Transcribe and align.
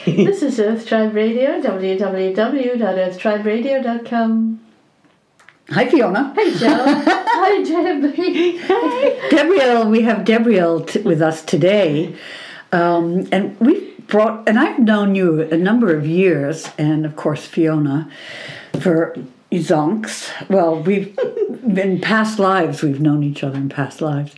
this 0.06 0.42
is 0.42 0.58
Earth 0.58 0.86
Tribe 0.86 1.14
Radio, 1.14 1.60
www.earthtriberadio.com. 1.60 4.60
Hi, 5.68 5.88
Fiona. 5.88 6.32
Hey, 6.34 6.54
Joe. 6.54 6.84
Hi, 6.86 7.62
Debbie. 7.62 8.58
Gabrielle, 9.30 9.90
we 9.90 10.00
have 10.02 10.24
Gabrielle 10.24 10.80
t- 10.80 11.02
with 11.02 11.20
us 11.20 11.42
today. 11.42 12.16
Um, 12.72 13.28
and 13.30 13.60
we've 13.60 14.06
brought, 14.06 14.48
and 14.48 14.58
I've 14.58 14.78
known 14.78 15.14
you 15.14 15.42
a 15.42 15.58
number 15.58 15.94
of 15.94 16.06
years, 16.06 16.70
and 16.78 17.04
of 17.04 17.16
course, 17.16 17.44
Fiona, 17.44 18.10
for 18.80 19.14
zonks. 19.52 20.30
Well, 20.48 20.82
we've 20.82 21.14
in 21.62 22.00
past 22.00 22.38
lives, 22.38 22.80
we've 22.82 23.02
known 23.02 23.22
each 23.22 23.44
other 23.44 23.58
in 23.58 23.68
past 23.68 24.00
lives 24.00 24.34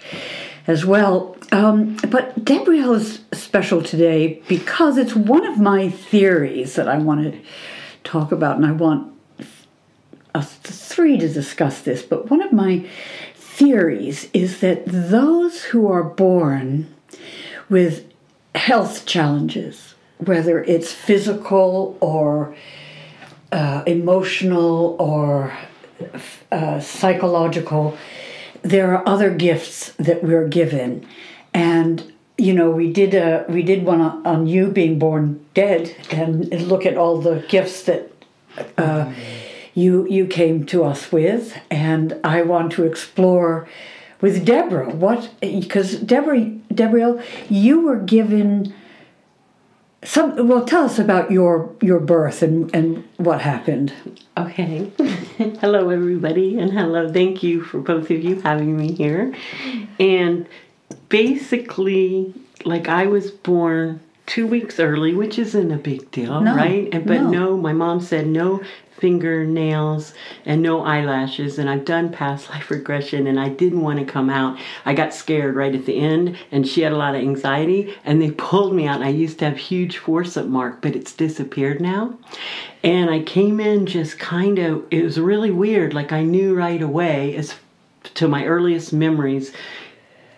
as 0.66 0.84
well. 0.84 1.36
Um, 1.52 1.96
but 2.08 2.44
Gabrielle 2.46 2.94
is 2.94 3.20
special 3.34 3.82
today 3.82 4.42
because 4.48 4.96
it's 4.96 5.14
one 5.14 5.44
of 5.44 5.60
my 5.60 5.90
theories 5.90 6.74
that 6.76 6.88
I 6.88 6.96
want 6.96 7.30
to 7.30 7.40
talk 8.04 8.32
about, 8.32 8.56
and 8.56 8.64
I 8.64 8.72
want 8.72 9.12
us 10.34 10.54
three 10.54 11.18
to 11.18 11.28
discuss 11.28 11.82
this. 11.82 12.02
But 12.02 12.30
one 12.30 12.40
of 12.40 12.52
my 12.52 12.88
theories 13.34 14.30
is 14.32 14.60
that 14.60 14.84
those 14.86 15.64
who 15.64 15.88
are 15.88 16.02
born 16.02 16.92
with 17.68 18.10
health 18.54 19.04
challenges, 19.04 19.94
whether 20.18 20.64
it's 20.64 20.90
physical 20.90 21.98
or 22.00 22.56
uh, 23.52 23.82
emotional 23.86 24.96
or 24.98 25.54
uh, 26.50 26.80
psychological, 26.80 27.98
there 28.62 28.94
are 28.96 29.06
other 29.06 29.30
gifts 29.30 29.90
that 29.98 30.24
we're 30.24 30.48
given, 30.48 31.06
and 31.54 32.12
you 32.38 32.52
know 32.52 32.70
we 32.70 32.92
did 32.92 33.14
a 33.14 33.44
we 33.48 33.62
did 33.62 33.84
one 33.84 34.00
on, 34.00 34.46
you 34.46 34.68
being 34.68 34.98
born 34.98 35.44
dead, 35.54 35.94
and 36.10 36.50
look 36.62 36.86
at 36.86 36.96
all 36.96 37.20
the 37.20 37.44
gifts 37.48 37.82
that. 37.84 38.08
Uh, 38.76 39.12
you 39.74 40.06
you 40.08 40.26
came 40.26 40.66
to 40.66 40.84
us 40.84 41.10
with, 41.10 41.58
and 41.70 42.20
I 42.22 42.42
want 42.42 42.72
to 42.72 42.84
explore 42.84 43.66
with 44.20 44.44
Deborah 44.44 44.90
what 44.90 45.30
because 45.40 45.96
Deborah 45.96 46.44
Deborah 46.74 47.24
you 47.48 47.80
were 47.80 47.96
given 47.96 48.74
some 50.04 50.46
well 50.46 50.66
tell 50.66 50.84
us 50.84 50.98
about 50.98 51.30
your 51.30 51.74
your 51.80 52.00
birth 52.00 52.42
and 52.42 52.74
and 52.74 53.08
what 53.16 53.40
happened 53.40 53.94
Okay. 54.36 54.90
hello, 55.60 55.90
everybody, 55.90 56.58
and 56.58 56.72
hello. 56.72 57.12
Thank 57.12 57.42
you 57.42 57.62
for 57.62 57.80
both 57.80 58.10
of 58.10 58.22
you 58.24 58.40
having 58.40 58.78
me 58.78 58.94
here. 58.94 59.34
And 60.00 60.48
basically, 61.12 62.32
like 62.64 62.88
I 62.88 63.06
was 63.06 63.30
born 63.30 64.00
two 64.24 64.46
weeks 64.46 64.80
early, 64.80 65.14
which 65.14 65.38
isn't 65.38 65.70
a 65.70 65.76
big 65.76 66.10
deal, 66.10 66.40
No, 66.40 66.56
right? 66.56 66.88
And 66.90 67.06
but 67.06 67.20
no. 67.20 67.30
no, 67.30 67.56
my 67.58 67.74
mom 67.74 68.00
said 68.00 68.26
no 68.26 68.62
fingernails 68.96 70.14
and 70.46 70.62
no 70.62 70.84
eyelashes 70.84 71.58
and 71.58 71.68
I've 71.68 71.84
done 71.84 72.12
past 72.12 72.48
life 72.54 72.70
regression 72.70 73.26
and 73.26 73.38
I 73.38 73.50
didn't 73.50 73.82
want 73.82 73.98
to 73.98 74.04
come 74.06 74.30
out. 74.30 74.58
I 74.86 74.94
got 74.94 75.12
scared 75.12 75.54
right 75.54 75.74
at 75.74 75.84
the 75.86 75.98
end 75.98 76.38
and 76.50 76.66
she 76.66 76.80
had 76.82 76.92
a 76.92 76.96
lot 76.96 77.14
of 77.14 77.20
anxiety 77.20 77.94
and 78.04 78.22
they 78.22 78.30
pulled 78.30 78.74
me 78.74 78.86
out 78.86 78.96
and 78.96 79.04
I 79.04 79.08
used 79.08 79.40
to 79.40 79.44
have 79.46 79.58
huge 79.58 79.98
forceps 79.98 80.46
mark 80.46 80.80
but 80.80 80.96
it's 80.96 81.12
disappeared 81.12 81.80
now. 81.80 82.16
And 82.84 83.10
I 83.10 83.20
came 83.20 83.60
in 83.60 83.86
just 83.86 84.18
kind 84.18 84.58
of 84.58 84.84
it 84.90 85.02
was 85.02 85.18
really 85.18 85.50
weird 85.50 85.92
like 85.92 86.12
I 86.12 86.22
knew 86.22 86.54
right 86.54 86.80
away 86.80 87.34
as 87.34 87.56
to 88.14 88.28
my 88.28 88.44
earliest 88.44 88.92
memories 88.92 89.52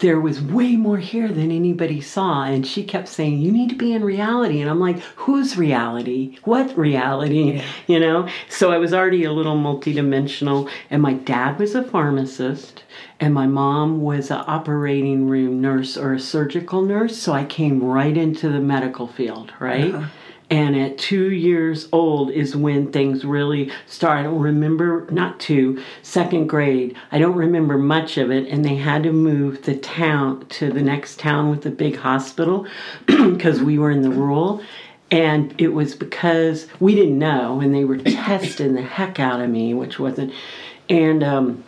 there 0.05 0.21
was 0.21 0.43
way 0.43 0.77
more 0.77 0.99
here 0.99 1.29
than 1.29 1.51
anybody 1.51 1.99
saw 1.99 2.45
and 2.45 2.67
she 2.67 2.85
kept 2.85 3.09
saying 3.09 3.39
you 3.39 3.51
need 3.51 3.71
to 3.71 3.75
be 3.75 3.95
in 3.95 4.05
reality. 4.05 4.61
And 4.61 4.69
i'm 4.69 4.79
like 4.79 4.99
whose 5.17 5.57
reality? 5.57 6.37
What 6.45 6.77
reality? 6.77 7.63
You 7.87 8.01
know? 8.01 8.29
So 8.51 8.71
i 8.71 8.77
was 8.77 8.93
already 8.93 9.25
a 9.25 9.33
little 9.33 9.57
multidimensional 9.57 10.71
and 10.91 11.01
my 11.01 11.15
dad 11.15 11.59
was 11.59 11.75
a 11.75 11.83
pharmacist 11.83 12.85
and 13.19 13.33
my 13.33 13.47
mom 13.47 14.03
was 14.03 14.31
an 14.31 14.45
operating 14.47 15.27
room 15.27 15.63
nurse 15.63 15.97
or 15.97 16.13
a 16.13 16.21
surgical 16.21 16.83
nurse 16.83 17.17
so 17.17 17.33
i 17.33 17.45
came 17.45 17.83
right 17.83 18.17
into 18.17 18.51
the 18.51 18.61
medical 18.61 19.07
field 19.07 19.53
right 19.59 19.95
uh-huh. 19.95 20.09
And 20.51 20.77
at 20.77 20.99
two 20.99 21.33
years 21.33 21.89
old 21.91 22.31
is 22.31 22.55
when 22.55 22.93
things 22.93 23.25
really 23.25 23.73
start. 23.87 24.19
I 24.19 24.23
don't 24.25 24.41
remember, 24.41 25.07
not 25.11 25.41
two, 25.41 25.83
second 26.03 26.49
grade. 26.49 26.97
I 27.11 27.19
don't 27.19 27.37
remember 27.37 27.79
much 27.79 28.19
of 28.19 28.31
it. 28.31 28.49
And 28.49 28.65
they 28.65 28.77
had 28.77 29.05
to 29.05 29.13
move 29.13 29.63
the 29.63 29.77
town 29.77 30.47
to 30.51 30.71
the 30.71 30.83
next 30.83 31.19
town 31.19 31.49
with 31.49 31.65
a 31.65 31.71
big 31.71 31.97
hospital 31.97 32.67
because 33.07 33.63
we 33.63 33.79
were 33.79 33.91
in 33.91 34.03
the 34.03 34.11
rural. 34.11 34.63
And 35.11 35.55
it 35.59 35.69
was 35.69 35.95
because 35.95 36.67
we 36.81 36.95
didn't 36.95 37.19
know, 37.19 37.61
and 37.61 37.75
they 37.75 37.85
were 37.85 37.99
testing 37.99 38.75
the 38.75 38.83
heck 38.83 39.21
out 39.21 39.41
of 39.41 39.49
me, 39.49 39.73
which 39.73 39.99
wasn't. 39.99 40.33
And 40.89 41.23
um, 41.23 41.65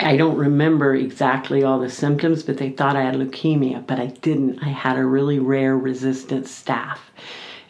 I 0.00 0.16
don't 0.16 0.36
remember 0.36 0.94
exactly 0.94 1.62
all 1.62 1.78
the 1.78 1.90
symptoms, 1.90 2.42
but 2.42 2.58
they 2.58 2.70
thought 2.70 2.96
I 2.96 3.02
had 3.02 3.14
leukemia, 3.14 3.86
but 3.86 4.00
I 4.00 4.06
didn't. 4.06 4.60
I 4.62 4.68
had 4.68 4.96
a 4.96 5.04
really 5.04 5.38
rare 5.38 5.76
resistant 5.76 6.46
staph. 6.46 6.98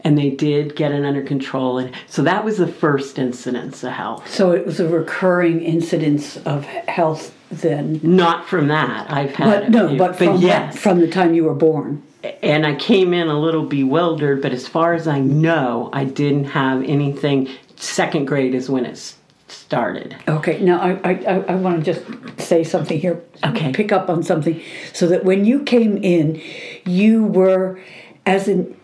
And 0.05 0.19
they 0.19 0.31
did 0.31 0.75
get 0.77 0.93
it 0.93 1.05
under 1.05 1.23
control. 1.23 1.79
And 1.79 1.95
so 2.09 2.23
that 2.23 2.45
was 2.45 2.59
the 2.59 2.67
first 2.67 3.19
incidence 3.19 3.85
of 3.85 3.93
health. 3.93 4.29
so 4.29 4.51
it 4.53 4.67
was 4.67 4.81
a 4.81 4.89
recurring 4.89 5.63
incidence 5.63 6.37
of 6.39 6.65
health 6.65 7.35
then 7.51 8.01
Not 8.03 8.49
from 8.49 8.69
that. 8.69 9.11
I've 9.11 9.35
had 9.35 9.61
but 9.63 9.71
no 9.71 9.89
few. 9.91 9.99
but 9.99 10.17
from 10.17 10.37
yes. 10.41 10.79
from 10.79 11.01
the 11.01 11.07
time 11.09 11.35
you 11.35 11.45
were 11.45 11.55
born 11.55 12.03
and 12.43 12.67
I 12.67 12.75
came 12.77 13.13
in 13.13 13.29
a 13.29 13.39
little 13.39 13.65
bewildered, 13.65 14.43
but 14.43 14.53
as 14.53 14.67
far 14.69 14.95
as 14.95 15.09
I 15.09 15.19
know, 15.21 15.91
I 15.93 16.05
didn't 16.05 16.45
have 16.45 16.83
anything. 16.85 17.49
Second 17.77 18.27
grade 18.27 18.55
is 18.55 18.71
when 18.71 18.87
it 18.87 19.15
started. 19.49 20.17
Okay, 20.29 20.61
now 20.61 20.81
I, 20.81 21.11
I- 21.11 21.45
I 21.49 21.55
want 21.57 21.85
to 21.85 21.93
just 21.93 22.41
say 22.41 22.63
something 22.65 22.99
here. 23.01 23.23
Okay. 23.45 23.73
Pick 23.73 23.91
up 23.93 24.09
on 24.09 24.23
something. 24.23 24.61
So 24.93 25.09
that 25.09 25.25
when 25.25 25.45
you 25.45 25.65
came 25.65 25.97
in, 25.99 26.41
you 26.87 27.25
were, 27.25 27.81
as 28.25 28.49
an 28.49 28.77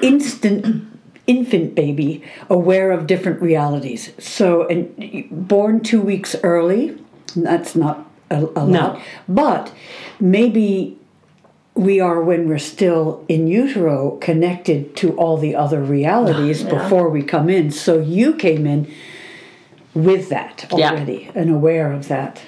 instant 0.00 0.88
infant 1.26 1.74
baby, 1.74 2.22
aware 2.50 2.90
of 2.90 3.06
different 3.06 3.40
realities. 3.40 4.12
So, 4.18 4.66
and 4.66 5.28
born 5.30 5.80
two 5.80 6.00
weeks 6.00 6.34
early, 6.42 6.98
that's 7.36 7.76
not 7.76 8.10
a, 8.30 8.40
a 8.56 8.64
lot. 8.64 9.00
But 9.28 9.72
maybe 10.18 10.98
we 11.74 12.00
are 12.00 12.22
when 12.22 12.48
we're 12.48 12.58
still 12.58 13.24
in 13.28 13.46
utero 13.46 14.16
connected 14.20 14.94
to 14.96 15.16
all 15.16 15.38
the 15.38 15.54
other 15.54 15.80
realities 15.82 16.62
before 16.64 17.08
we 17.08 17.22
come 17.22 17.48
in. 17.48 17.70
So 17.70 17.98
you 18.00 18.34
came 18.34 18.66
in 18.66 18.92
with 19.94 20.28
that 20.28 20.66
Yeah. 20.74 20.90
already 20.90 21.30
and 21.34 21.50
aware 21.50 21.92
of 21.92 22.08
that. 22.08 22.40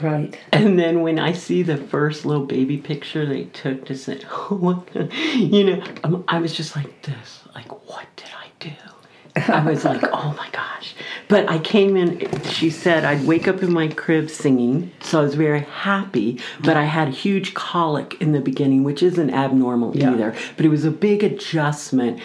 Right. 0.00 0.36
And 0.52 0.78
then 0.78 1.02
when 1.02 1.18
I 1.18 1.32
see 1.32 1.62
the 1.62 1.76
first 1.76 2.24
little 2.24 2.46
baby 2.46 2.78
picture 2.78 3.24
they 3.26 3.44
took 3.44 3.84
to 3.86 3.96
say, 3.96 4.20
oh, 4.30 4.84
you 5.34 5.64
know, 5.64 5.84
um, 6.02 6.24
I 6.28 6.38
was 6.40 6.52
just 6.54 6.74
like 6.76 7.02
this, 7.02 7.40
like, 7.54 7.70
what 7.88 8.06
did 8.16 8.30
I 8.36 8.48
do? 8.58 8.72
I 9.52 9.64
was 9.64 9.84
like, 9.84 10.02
oh 10.12 10.34
my 10.36 10.48
gosh. 10.52 10.94
But 11.28 11.48
I 11.50 11.58
came 11.58 11.96
in, 11.96 12.28
she 12.44 12.70
said 12.70 13.04
I'd 13.04 13.24
wake 13.26 13.48
up 13.48 13.62
in 13.62 13.72
my 13.72 13.88
crib 13.88 14.30
singing, 14.30 14.90
so 15.00 15.20
I 15.20 15.22
was 15.24 15.34
very 15.34 15.60
happy. 15.62 16.40
But 16.60 16.76
I 16.76 16.84
had 16.84 17.08
a 17.08 17.12
huge 17.12 17.54
colic 17.54 18.16
in 18.20 18.32
the 18.32 18.40
beginning, 18.40 18.84
which 18.84 19.02
isn't 19.02 19.30
abnormal 19.30 19.96
Yeah. 19.96 20.12
either. 20.12 20.34
But 20.56 20.66
it 20.66 20.70
was 20.70 20.84
a 20.84 20.90
big 20.90 21.22
adjustment. 21.24 22.20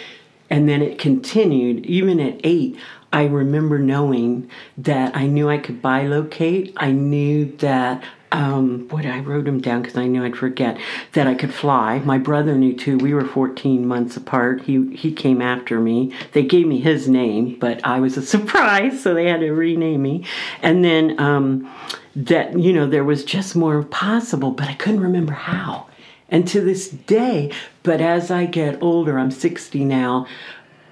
And 0.52 0.68
then 0.68 0.82
it 0.82 0.98
continued, 0.98 1.86
even 1.86 2.18
at 2.18 2.40
eight. 2.42 2.76
I 3.12 3.24
remember 3.24 3.78
knowing 3.78 4.50
that 4.78 5.16
I 5.16 5.26
knew 5.26 5.48
I 5.48 5.58
could 5.58 5.82
bilocate. 5.82 6.72
I 6.76 6.92
knew 6.92 7.56
that, 7.56 8.04
um, 8.30 8.86
boy, 8.86 9.00
I 9.00 9.18
wrote 9.18 9.46
them 9.46 9.60
down 9.60 9.82
because 9.82 9.96
I 9.96 10.06
knew 10.06 10.24
I'd 10.24 10.36
forget 10.36 10.78
that 11.12 11.26
I 11.26 11.34
could 11.34 11.52
fly. 11.52 11.98
My 12.00 12.18
brother 12.18 12.54
knew 12.54 12.72
too. 12.72 12.98
We 12.98 13.12
were 13.12 13.24
14 13.24 13.84
months 13.84 14.16
apart. 14.16 14.62
He 14.62 14.94
he 14.94 15.12
came 15.12 15.42
after 15.42 15.80
me. 15.80 16.14
They 16.32 16.44
gave 16.44 16.68
me 16.68 16.80
his 16.80 17.08
name, 17.08 17.58
but 17.58 17.84
I 17.84 17.98
was 17.98 18.16
a 18.16 18.22
surprise, 18.34 19.02
so 19.02 19.12
they 19.12 19.26
had 19.26 19.40
to 19.40 19.50
rename 19.50 20.02
me. 20.02 20.24
And 20.62 20.84
then 20.84 21.18
um, 21.18 21.68
that 22.14 22.56
you 22.56 22.72
know 22.72 22.86
there 22.86 23.04
was 23.04 23.24
just 23.24 23.56
more 23.56 23.82
possible, 23.82 24.52
but 24.52 24.68
I 24.68 24.74
couldn't 24.74 25.00
remember 25.00 25.32
how. 25.32 25.88
And 26.32 26.46
to 26.46 26.60
this 26.60 26.88
day, 26.88 27.50
but 27.82 28.00
as 28.00 28.30
I 28.30 28.46
get 28.46 28.80
older, 28.80 29.18
I'm 29.18 29.32
60 29.32 29.84
now 29.84 30.28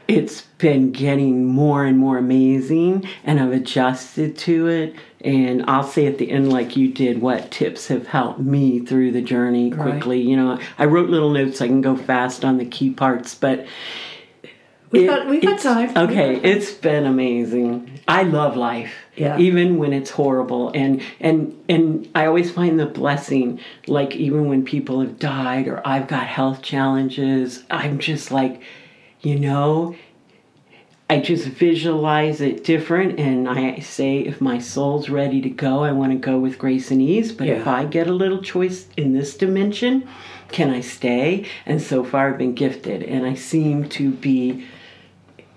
it's 0.09 0.41
been 0.57 0.91
getting 0.91 1.45
more 1.45 1.85
and 1.85 1.99
more 1.99 2.17
amazing 2.17 3.07
and 3.25 3.39
I've 3.39 3.53
adjusted 3.53 4.39
to 4.39 4.67
it 4.67 4.95
and 5.21 5.65
I'll 5.69 5.83
say 5.85 6.07
at 6.07 6.17
the 6.19 6.31
end 6.31 6.51
like 6.51 6.77
you 6.77 6.89
did 6.89 7.21
what 7.21 7.51
tips 7.51 7.89
have 7.89 8.07
helped 8.07 8.41
me 8.41 8.81
through 8.81 9.13
the 9.13 9.21
journey 9.21 9.71
quickly 9.71 10.21
you 10.21 10.35
know 10.37 10.59
I 10.79 10.87
wrote 10.87 11.11
little 11.11 11.31
notes 11.31 11.61
I 11.61 11.67
can 11.67 11.83
go 11.83 11.95
fast 11.95 12.45
on 12.45 12.57
the 12.57 12.65
key 12.65 12.91
parts 12.91 13.35
but 13.35 13.67
We've 14.91 15.03
it- 15.03 15.07
got- 15.07 15.29
we've 15.29 15.43
got 15.43 15.61
time. 15.61 15.95
Okay, 15.95 16.37
it's 16.37 16.73
been 16.73 17.05
amazing. 17.05 18.01
I 18.09 18.23
love 18.23 18.57
life. 18.57 18.91
Yeah. 19.17 19.37
Even 19.37 19.77
when 19.77 19.93
it's 19.93 20.09
horrible, 20.09 20.71
and 20.75 21.03
and 21.21 21.55
and 21.69 22.09
I 22.15 22.25
always 22.25 22.51
find 22.51 22.81
the 22.81 22.87
blessing. 22.87 23.61
Like 23.87 24.17
even 24.17 24.49
when 24.49 24.65
people 24.65 25.01
have 25.03 25.19
died 25.19 25.69
or 25.69 25.87
I've 25.87 26.09
got 26.09 26.27
health 26.27 26.63
challenges, 26.63 27.65
I'm 27.71 27.99
just 27.99 28.31
like, 28.31 28.63
you 29.21 29.39
know, 29.39 29.97
I 31.11 31.21
just 31.21 31.47
visualize 31.47 32.41
it 32.41 32.65
different 32.65 33.19
and 33.19 33.49
I 33.49 33.79
say 33.79 34.19
if 34.19 34.41
my 34.41 34.59
soul's 34.59 35.09
ready 35.09 35.41
to 35.41 35.49
go, 35.49 35.83
I 35.83 35.93
want 35.93 36.13
to 36.13 36.19
go 36.19 36.39
with 36.39 36.59
grace 36.59 36.91
and 36.91 37.01
ease. 37.01 37.33
But 37.33 37.49
if 37.49 37.67
I 37.67 37.85
get 37.87 38.09
a 38.09 38.13
little 38.13 38.43
choice 38.43 38.87
in 38.97 39.15
this 39.15 39.37
dimension, 39.37 40.07
can 40.53 40.69
I 40.71 40.83
stay? 40.83 41.47
And 41.65 41.81
so 41.81 42.05
far 42.05 42.31
I've 42.31 42.39
been 42.39 42.55
gifted 42.55 43.03
and 43.03 43.25
I 43.25 43.35
seem 43.35 43.89
to 43.91 44.11
be 44.11 44.67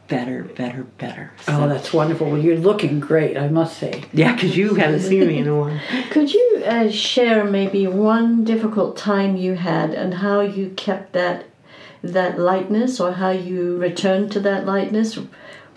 better, 0.07 0.43
better, 0.43 0.83
better. 0.83 1.31
Oh, 1.47 1.67
that's 1.67 1.93
wonderful. 1.93 2.29
Well, 2.29 2.39
you're 2.39 2.57
looking 2.57 2.99
great, 2.99 3.37
I 3.37 3.47
must 3.47 3.77
say. 3.77 4.03
yeah, 4.13 4.33
because 4.33 4.57
you 4.57 4.75
haven't 4.75 5.01
seen 5.01 5.27
me 5.27 5.37
in 5.37 5.47
a 5.47 5.55
while. 5.55 5.79
Could 6.11 6.33
you 6.33 6.63
uh, 6.65 6.89
share 6.89 7.45
maybe 7.45 7.87
one 7.87 8.43
difficult 8.43 8.97
time 8.97 9.37
you 9.37 9.55
had 9.55 9.93
and 9.93 10.15
how 10.15 10.41
you 10.41 10.71
kept 10.71 11.13
that 11.13 11.45
that 12.03 12.39
lightness 12.39 12.99
or 12.99 13.13
how 13.13 13.29
you 13.31 13.77
returned 13.77 14.31
to 14.33 14.39
that 14.41 14.65
lightness? 14.65 15.17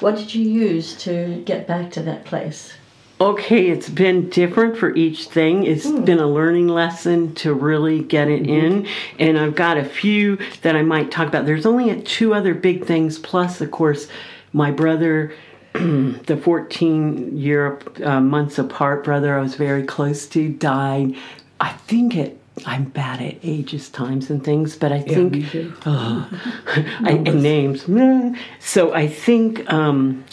What 0.01 0.17
did 0.17 0.35
you 0.35 0.49
use 0.49 0.97
to 1.05 1.43
get 1.45 1.67
back 1.67 1.91
to 1.93 2.03
that 2.03 2.25
place? 2.25 2.75
Okay, 3.21 3.71
it's 3.71 3.89
been 3.89 4.29
different 4.29 4.77
for 4.77 4.95
each 4.97 5.27
thing. 5.29 5.65
It's 5.65 5.89
been 5.89 6.19
a 6.19 6.27
learning 6.27 6.67
lesson 6.67 7.35
to 7.37 7.55
really 7.55 8.03
get 8.03 8.29
it 8.29 8.47
in. 8.49 8.89
And 9.21 9.39
I've 9.39 9.55
got 9.55 9.77
a 9.77 9.85
few 9.85 10.39
that 10.63 10.75
I 10.75 10.83
might 10.83 11.13
talk 11.13 11.29
about. 11.29 11.47
There's 11.47 11.65
only 11.65 12.03
two 12.03 12.35
other 12.35 12.55
big 12.55 12.85
things, 12.85 13.19
plus, 13.19 13.61
of 13.61 13.71
course, 13.71 14.09
my 14.53 14.73
brother, 14.73 15.33
the 15.73 16.41
14 16.43 17.37
year 17.37 17.79
uh, 18.03 18.21
months 18.21 18.59
apart 18.59 19.05
brother 19.05 19.39
I 19.39 19.41
was 19.41 19.55
very 19.55 19.85
close 19.85 20.27
to, 20.29 20.49
died. 20.49 21.17
I 21.61 21.71
think 21.71 22.17
it. 22.17 22.41
I'm 22.67 22.85
bad 22.85 23.21
at 23.21 23.37
ages, 23.43 23.89
times, 23.89 24.31
and 24.31 24.43
things, 24.43 24.77
but 24.77 24.93
I 24.93 25.01
think. 25.01 25.55
Oh, 25.87 26.29
I, 26.67 27.11
and 27.27 27.43
names. 27.43 27.87
So 28.61 28.95
I 28.95 29.09
think 29.09 29.71
um, 29.73 30.25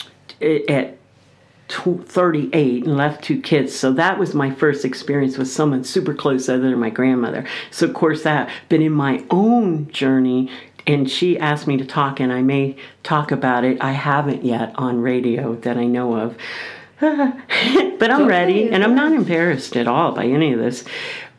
at 0.42 0.98
38 1.70 2.86
and 2.86 2.98
left 2.98 3.24
two 3.24 3.42
kids. 3.42 3.76
So 3.76 3.92
that 3.94 4.20
was 4.20 4.34
my 4.34 4.52
first 4.52 4.86
experience 4.86 5.38
with 5.38 5.50
someone 5.50 5.84
super 5.84 6.14
close 6.14 6.50
other 6.50 6.70
than 6.70 6.80
my 6.80 6.90
grandmother. 6.90 7.46
So 7.72 7.88
of 7.88 7.94
course 7.94 8.24
that, 8.24 8.50
but 8.70 8.82
in 8.82 8.92
my 8.92 9.24
own 9.30 9.90
journey, 9.92 10.50
and 10.88 11.10
she 11.10 11.38
asked 11.38 11.68
me 11.68 11.78
to 11.78 11.86
talk, 11.86 12.20
and 12.20 12.34
I 12.34 12.42
may 12.42 12.76
talk 13.04 13.32
about 13.32 13.64
it. 13.64 13.82
I 13.82 13.92
haven't 13.92 14.44
yet 14.44 14.74
on 14.76 15.02
radio 15.02 15.56
that 15.58 15.78
I 15.78 15.86
know 15.86 16.16
of. 16.16 16.36
but 17.98 18.12
I'm 18.12 18.28
ready, 18.28 18.70
and 18.70 18.84
I'm 18.84 18.94
not 18.94 19.12
embarrassed 19.12 19.76
at 19.76 19.88
all 19.88 20.12
by 20.12 20.26
any 20.26 20.54
of 20.54 20.60
this. 20.60 20.86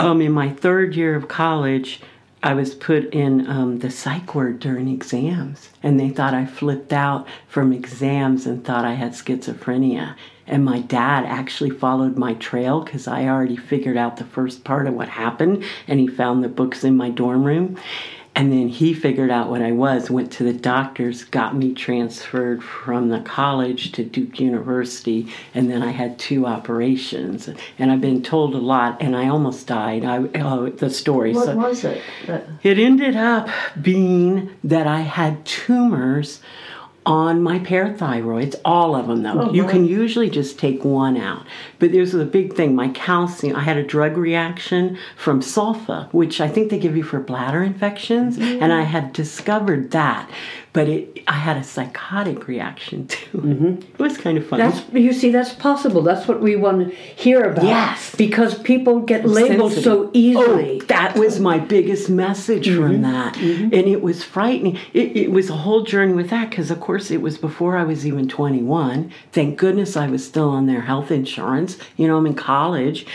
Um, 0.00 0.20
in 0.20 0.32
my 0.32 0.50
third 0.50 0.96
year 0.96 1.14
of 1.14 1.28
college, 1.28 2.00
I 2.42 2.54
was 2.54 2.74
put 2.74 3.14
in 3.14 3.46
um, 3.46 3.78
the 3.78 3.88
psych 3.88 4.34
ward 4.34 4.58
during 4.58 4.88
exams, 4.88 5.68
and 5.80 6.00
they 6.00 6.08
thought 6.08 6.34
I 6.34 6.46
flipped 6.46 6.92
out 6.92 7.28
from 7.46 7.72
exams 7.72 8.44
and 8.44 8.64
thought 8.64 8.84
I 8.84 8.94
had 8.94 9.12
schizophrenia. 9.12 10.16
And 10.48 10.64
my 10.64 10.80
dad 10.80 11.26
actually 11.26 11.70
followed 11.70 12.16
my 12.16 12.34
trail 12.34 12.80
because 12.80 13.06
I 13.06 13.26
already 13.26 13.56
figured 13.56 13.96
out 13.96 14.16
the 14.16 14.24
first 14.24 14.64
part 14.64 14.88
of 14.88 14.94
what 14.94 15.10
happened, 15.10 15.62
and 15.86 16.00
he 16.00 16.08
found 16.08 16.42
the 16.42 16.48
books 16.48 16.82
in 16.82 16.96
my 16.96 17.10
dorm 17.10 17.44
room. 17.44 17.78
And 18.34 18.50
then 18.50 18.68
he 18.68 18.94
figured 18.94 19.30
out 19.30 19.50
what 19.50 19.60
I 19.60 19.72
was, 19.72 20.10
went 20.10 20.32
to 20.32 20.44
the 20.44 20.54
doctors, 20.54 21.24
got 21.24 21.54
me 21.54 21.74
transferred 21.74 22.64
from 22.64 23.10
the 23.10 23.20
college 23.20 23.92
to 23.92 24.04
Duke 24.04 24.40
University, 24.40 25.28
and 25.54 25.70
then 25.70 25.82
I 25.82 25.90
had 25.90 26.18
two 26.18 26.46
operations. 26.46 27.50
And 27.78 27.92
I've 27.92 28.00
been 28.00 28.22
told 28.22 28.54
a 28.54 28.58
lot, 28.58 29.02
and 29.02 29.14
I 29.14 29.28
almost 29.28 29.66
died. 29.66 30.04
I, 30.04 30.28
oh, 30.40 30.70
the 30.70 30.88
story. 30.88 31.34
What 31.34 31.44
so- 31.44 31.56
was 31.56 31.84
it? 31.84 32.02
it 32.62 32.78
ended 32.78 33.16
up 33.16 33.50
being 33.80 34.56
that 34.64 34.86
I 34.86 35.00
had 35.00 35.44
tumors 35.44 36.40
on 37.04 37.42
my 37.42 37.58
parathyroids, 37.58 38.54
all 38.64 38.94
of 38.94 39.08
them 39.08 39.22
though. 39.22 39.48
Oh, 39.48 39.52
you 39.52 39.66
can 39.66 39.84
usually 39.84 40.30
just 40.30 40.58
take 40.58 40.84
one 40.84 41.16
out. 41.16 41.46
But 41.78 41.92
there's 41.92 42.14
a 42.14 42.24
big 42.24 42.54
thing 42.54 42.74
my 42.74 42.88
calcium, 42.88 43.56
I 43.56 43.60
had 43.60 43.76
a 43.76 43.82
drug 43.82 44.16
reaction 44.16 44.98
from 45.16 45.40
sulfa, 45.40 46.12
which 46.12 46.40
I 46.40 46.48
think 46.48 46.70
they 46.70 46.78
give 46.78 46.96
you 46.96 47.02
for 47.02 47.20
bladder 47.20 47.62
infections, 47.62 48.38
and 48.38 48.72
I 48.72 48.82
had 48.82 49.12
discovered 49.12 49.90
that. 49.90 50.30
But 50.72 50.88
it, 50.88 51.22
I 51.28 51.32
had 51.32 51.58
a 51.58 51.64
psychotic 51.64 52.48
reaction 52.48 53.06
too. 53.08 53.38
Mm-hmm. 53.38 53.92
It 53.94 53.98
was 53.98 54.16
kind 54.16 54.38
of 54.38 54.46
fun. 54.46 54.58
That's 54.58 54.82
you 54.92 55.12
see, 55.12 55.30
that's 55.30 55.52
possible. 55.52 56.02
That's 56.02 56.26
what 56.26 56.40
we 56.40 56.56
want 56.56 56.88
to 56.88 56.94
hear 56.94 57.44
about. 57.44 57.64
Yes. 57.64 58.14
because 58.16 58.58
people 58.58 59.00
get 59.00 59.26
labeled 59.26 59.72
so 59.72 60.10
easily. 60.12 60.80
Oh, 60.82 60.84
that 60.86 61.16
was 61.16 61.40
my 61.40 61.58
biggest 61.58 62.08
message 62.08 62.68
from 62.68 62.92
mm-hmm. 62.92 63.02
that. 63.02 63.34
Mm-hmm. 63.34 63.64
And 63.64 63.86
it 63.88 64.02
was 64.02 64.24
frightening. 64.24 64.78
It, 64.94 65.16
it 65.16 65.30
was 65.30 65.50
a 65.50 65.56
whole 65.56 65.82
journey 65.82 66.14
with 66.14 66.30
that 66.30 66.50
because, 66.50 66.70
of 66.70 66.80
course, 66.80 67.10
it 67.10 67.20
was 67.20 67.38
before 67.38 67.76
I 67.76 67.84
was 67.84 68.06
even 68.06 68.28
21. 68.28 69.12
Thank 69.32 69.58
goodness 69.58 69.96
I 69.96 70.08
was 70.08 70.26
still 70.26 70.48
on 70.48 70.66
their 70.66 70.82
health 70.82 71.10
insurance. 71.10 71.76
You 71.96 72.08
know, 72.08 72.16
I'm 72.16 72.26
in 72.26 72.34
college 72.34 73.06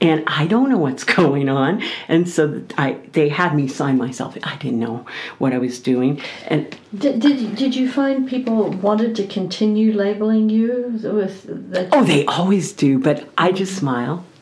and 0.00 0.24
I 0.26 0.46
don't 0.46 0.68
know 0.68 0.78
what's 0.78 1.04
going 1.18 1.48
on. 1.48 1.82
And 2.08 2.28
so 2.28 2.62
I, 2.76 2.98
they 3.12 3.28
had 3.28 3.54
me 3.54 3.68
sign 3.68 3.96
myself. 3.96 4.36
I 4.42 4.56
didn't 4.56 4.80
know 4.80 5.06
what 5.38 5.52
I 5.52 5.58
was 5.58 5.78
doing. 5.80 6.20
And 6.46 6.76
Did, 6.98 7.20
did, 7.20 7.56
did 7.56 7.74
you 7.74 7.90
find 7.90 8.28
people 8.28 8.70
wanted 8.70 9.16
to 9.16 9.26
continue 9.26 9.92
labeling 9.92 10.48
you 10.48 10.98
with 11.02 11.70
that? 11.72 11.88
Oh, 11.92 12.04
they 12.04 12.24
always 12.26 12.72
do, 12.72 12.98
but 12.98 13.28
I 13.36 13.52
just 13.52 13.76
smile. 13.76 14.24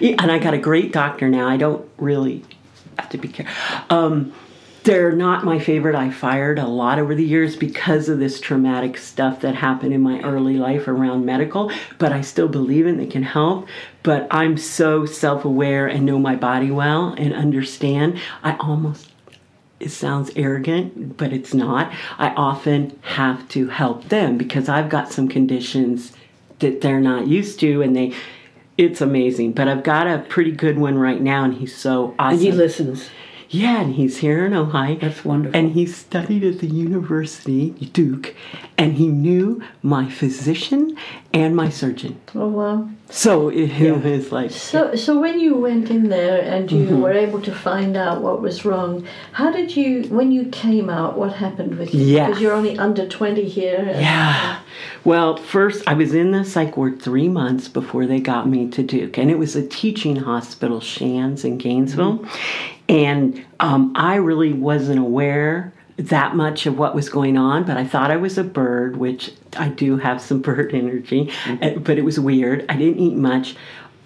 And 0.00 0.30
I 0.30 0.38
got 0.38 0.52
a 0.52 0.58
great 0.58 0.92
doctor 0.92 1.28
now. 1.28 1.48
I 1.48 1.56
don't 1.56 1.88
really 1.96 2.44
have 2.98 3.08
to 3.10 3.18
be 3.18 3.28
careful. 3.28 3.54
Um, 3.88 4.34
they're 4.82 5.12
not 5.12 5.44
my 5.44 5.58
favorite. 5.58 5.94
I 5.94 6.10
fired 6.10 6.58
a 6.58 6.66
lot 6.66 6.98
over 6.98 7.14
the 7.14 7.24
years 7.24 7.56
because 7.56 8.08
of 8.08 8.18
this 8.18 8.40
traumatic 8.40 8.96
stuff 8.96 9.40
that 9.40 9.54
happened 9.54 9.92
in 9.92 10.00
my 10.00 10.20
early 10.22 10.56
life 10.56 10.88
around 10.88 11.26
medical, 11.26 11.70
but 11.98 12.12
I 12.12 12.22
still 12.22 12.48
believe 12.48 12.86
in 12.86 12.98
it 12.98 13.10
can 13.10 13.22
help. 13.22 13.68
But 14.02 14.26
I'm 14.30 14.56
so 14.56 15.04
self 15.04 15.44
aware 15.44 15.86
and 15.86 16.06
know 16.06 16.18
my 16.18 16.36
body 16.36 16.70
well 16.70 17.14
and 17.18 17.34
understand. 17.34 18.18
I 18.42 18.56
almost 18.56 19.10
it 19.80 19.90
sounds 19.90 20.30
arrogant, 20.36 21.16
but 21.16 21.32
it's 21.32 21.54
not. 21.54 21.92
I 22.18 22.28
often 22.30 22.98
have 23.02 23.48
to 23.50 23.68
help 23.68 24.08
them 24.10 24.36
because 24.36 24.68
I've 24.68 24.90
got 24.90 25.10
some 25.10 25.26
conditions 25.26 26.12
that 26.58 26.82
they're 26.82 27.00
not 27.00 27.26
used 27.26 27.58
to 27.60 27.82
and 27.82 27.96
they 27.96 28.14
it's 28.76 29.00
amazing. 29.00 29.52
But 29.52 29.68
I've 29.68 29.82
got 29.82 30.06
a 30.06 30.18
pretty 30.18 30.52
good 30.52 30.78
one 30.78 30.96
right 30.96 31.20
now 31.20 31.44
and 31.44 31.54
he's 31.54 31.76
so 31.76 32.14
awesome. 32.18 32.34
and 32.34 32.40
he 32.40 32.52
listens. 32.52 33.10
Yeah, 33.52 33.80
and 33.80 33.94
he's 33.94 34.18
here 34.18 34.46
in 34.46 34.54
Ohio. 34.54 34.96
That's 35.00 35.24
wonderful. 35.24 35.58
And 35.58 35.72
he 35.72 35.84
studied 35.84 36.44
at 36.44 36.60
the 36.60 36.68
university, 36.68 37.70
Duke, 37.92 38.36
and 38.78 38.92
he 38.94 39.08
knew 39.08 39.60
my 39.82 40.08
physician 40.08 40.96
and 41.34 41.56
my 41.56 41.68
surgeon. 41.68 42.20
Oh 42.36 42.46
wow! 42.46 42.88
So 43.10 43.48
it 43.48 43.72
was 44.04 44.30
like 44.30 44.52
So 44.52 44.94
so 44.94 45.18
when 45.18 45.40
you 45.40 45.56
went 45.56 45.90
in 45.90 46.10
there 46.10 46.40
and 46.42 46.70
you 46.70 46.84
Mm-hmm. 46.84 47.00
were 47.00 47.12
able 47.12 47.40
to 47.42 47.52
find 47.52 47.96
out 47.96 48.22
what 48.22 48.40
was 48.40 48.64
wrong, 48.64 49.04
how 49.32 49.50
did 49.50 49.74
you? 49.76 50.04
When 50.04 50.30
you 50.30 50.44
came 50.50 50.88
out, 50.88 51.18
what 51.18 51.32
happened 51.32 51.76
with 51.76 51.92
you? 51.92 52.04
Yes. 52.04 52.28
Because 52.28 52.40
you're 52.42 52.52
only 52.54 52.78
under 52.78 53.08
twenty 53.08 53.48
here. 53.48 53.78
and- 53.78 54.00
Yeah. 54.00 54.60
Well, 55.02 55.36
first, 55.38 55.82
I 55.88 55.94
was 55.94 56.14
in 56.14 56.30
the 56.30 56.44
psych 56.44 56.76
ward 56.76 57.02
three 57.02 57.28
months 57.28 57.66
before 57.68 58.06
they 58.06 58.20
got 58.20 58.48
me 58.48 58.68
to 58.70 58.82
Duke, 58.82 59.18
and 59.18 59.28
it 59.30 59.38
was 59.38 59.56
a 59.56 59.66
teaching 59.66 60.16
hospital, 60.16 60.78
Shands 60.80 61.44
in 61.44 61.56
Gainesville. 61.58 62.24
And 62.90 63.46
um, 63.60 63.92
I 63.94 64.16
really 64.16 64.52
wasn't 64.52 64.98
aware 64.98 65.72
that 65.96 66.34
much 66.34 66.66
of 66.66 66.76
what 66.76 66.92
was 66.92 67.08
going 67.08 67.38
on, 67.38 67.62
but 67.62 67.76
I 67.76 67.86
thought 67.86 68.10
I 68.10 68.16
was 68.16 68.36
a 68.36 68.42
bird, 68.42 68.96
which 68.96 69.32
I 69.56 69.68
do 69.68 69.96
have 69.98 70.20
some 70.20 70.42
bird 70.42 70.74
energy, 70.74 71.30
uh, 71.46 71.78
but 71.78 71.98
it 71.98 72.04
was 72.04 72.18
weird. 72.18 72.66
I 72.68 72.74
didn't 72.74 72.98
eat 72.98 73.14
much. 73.14 73.54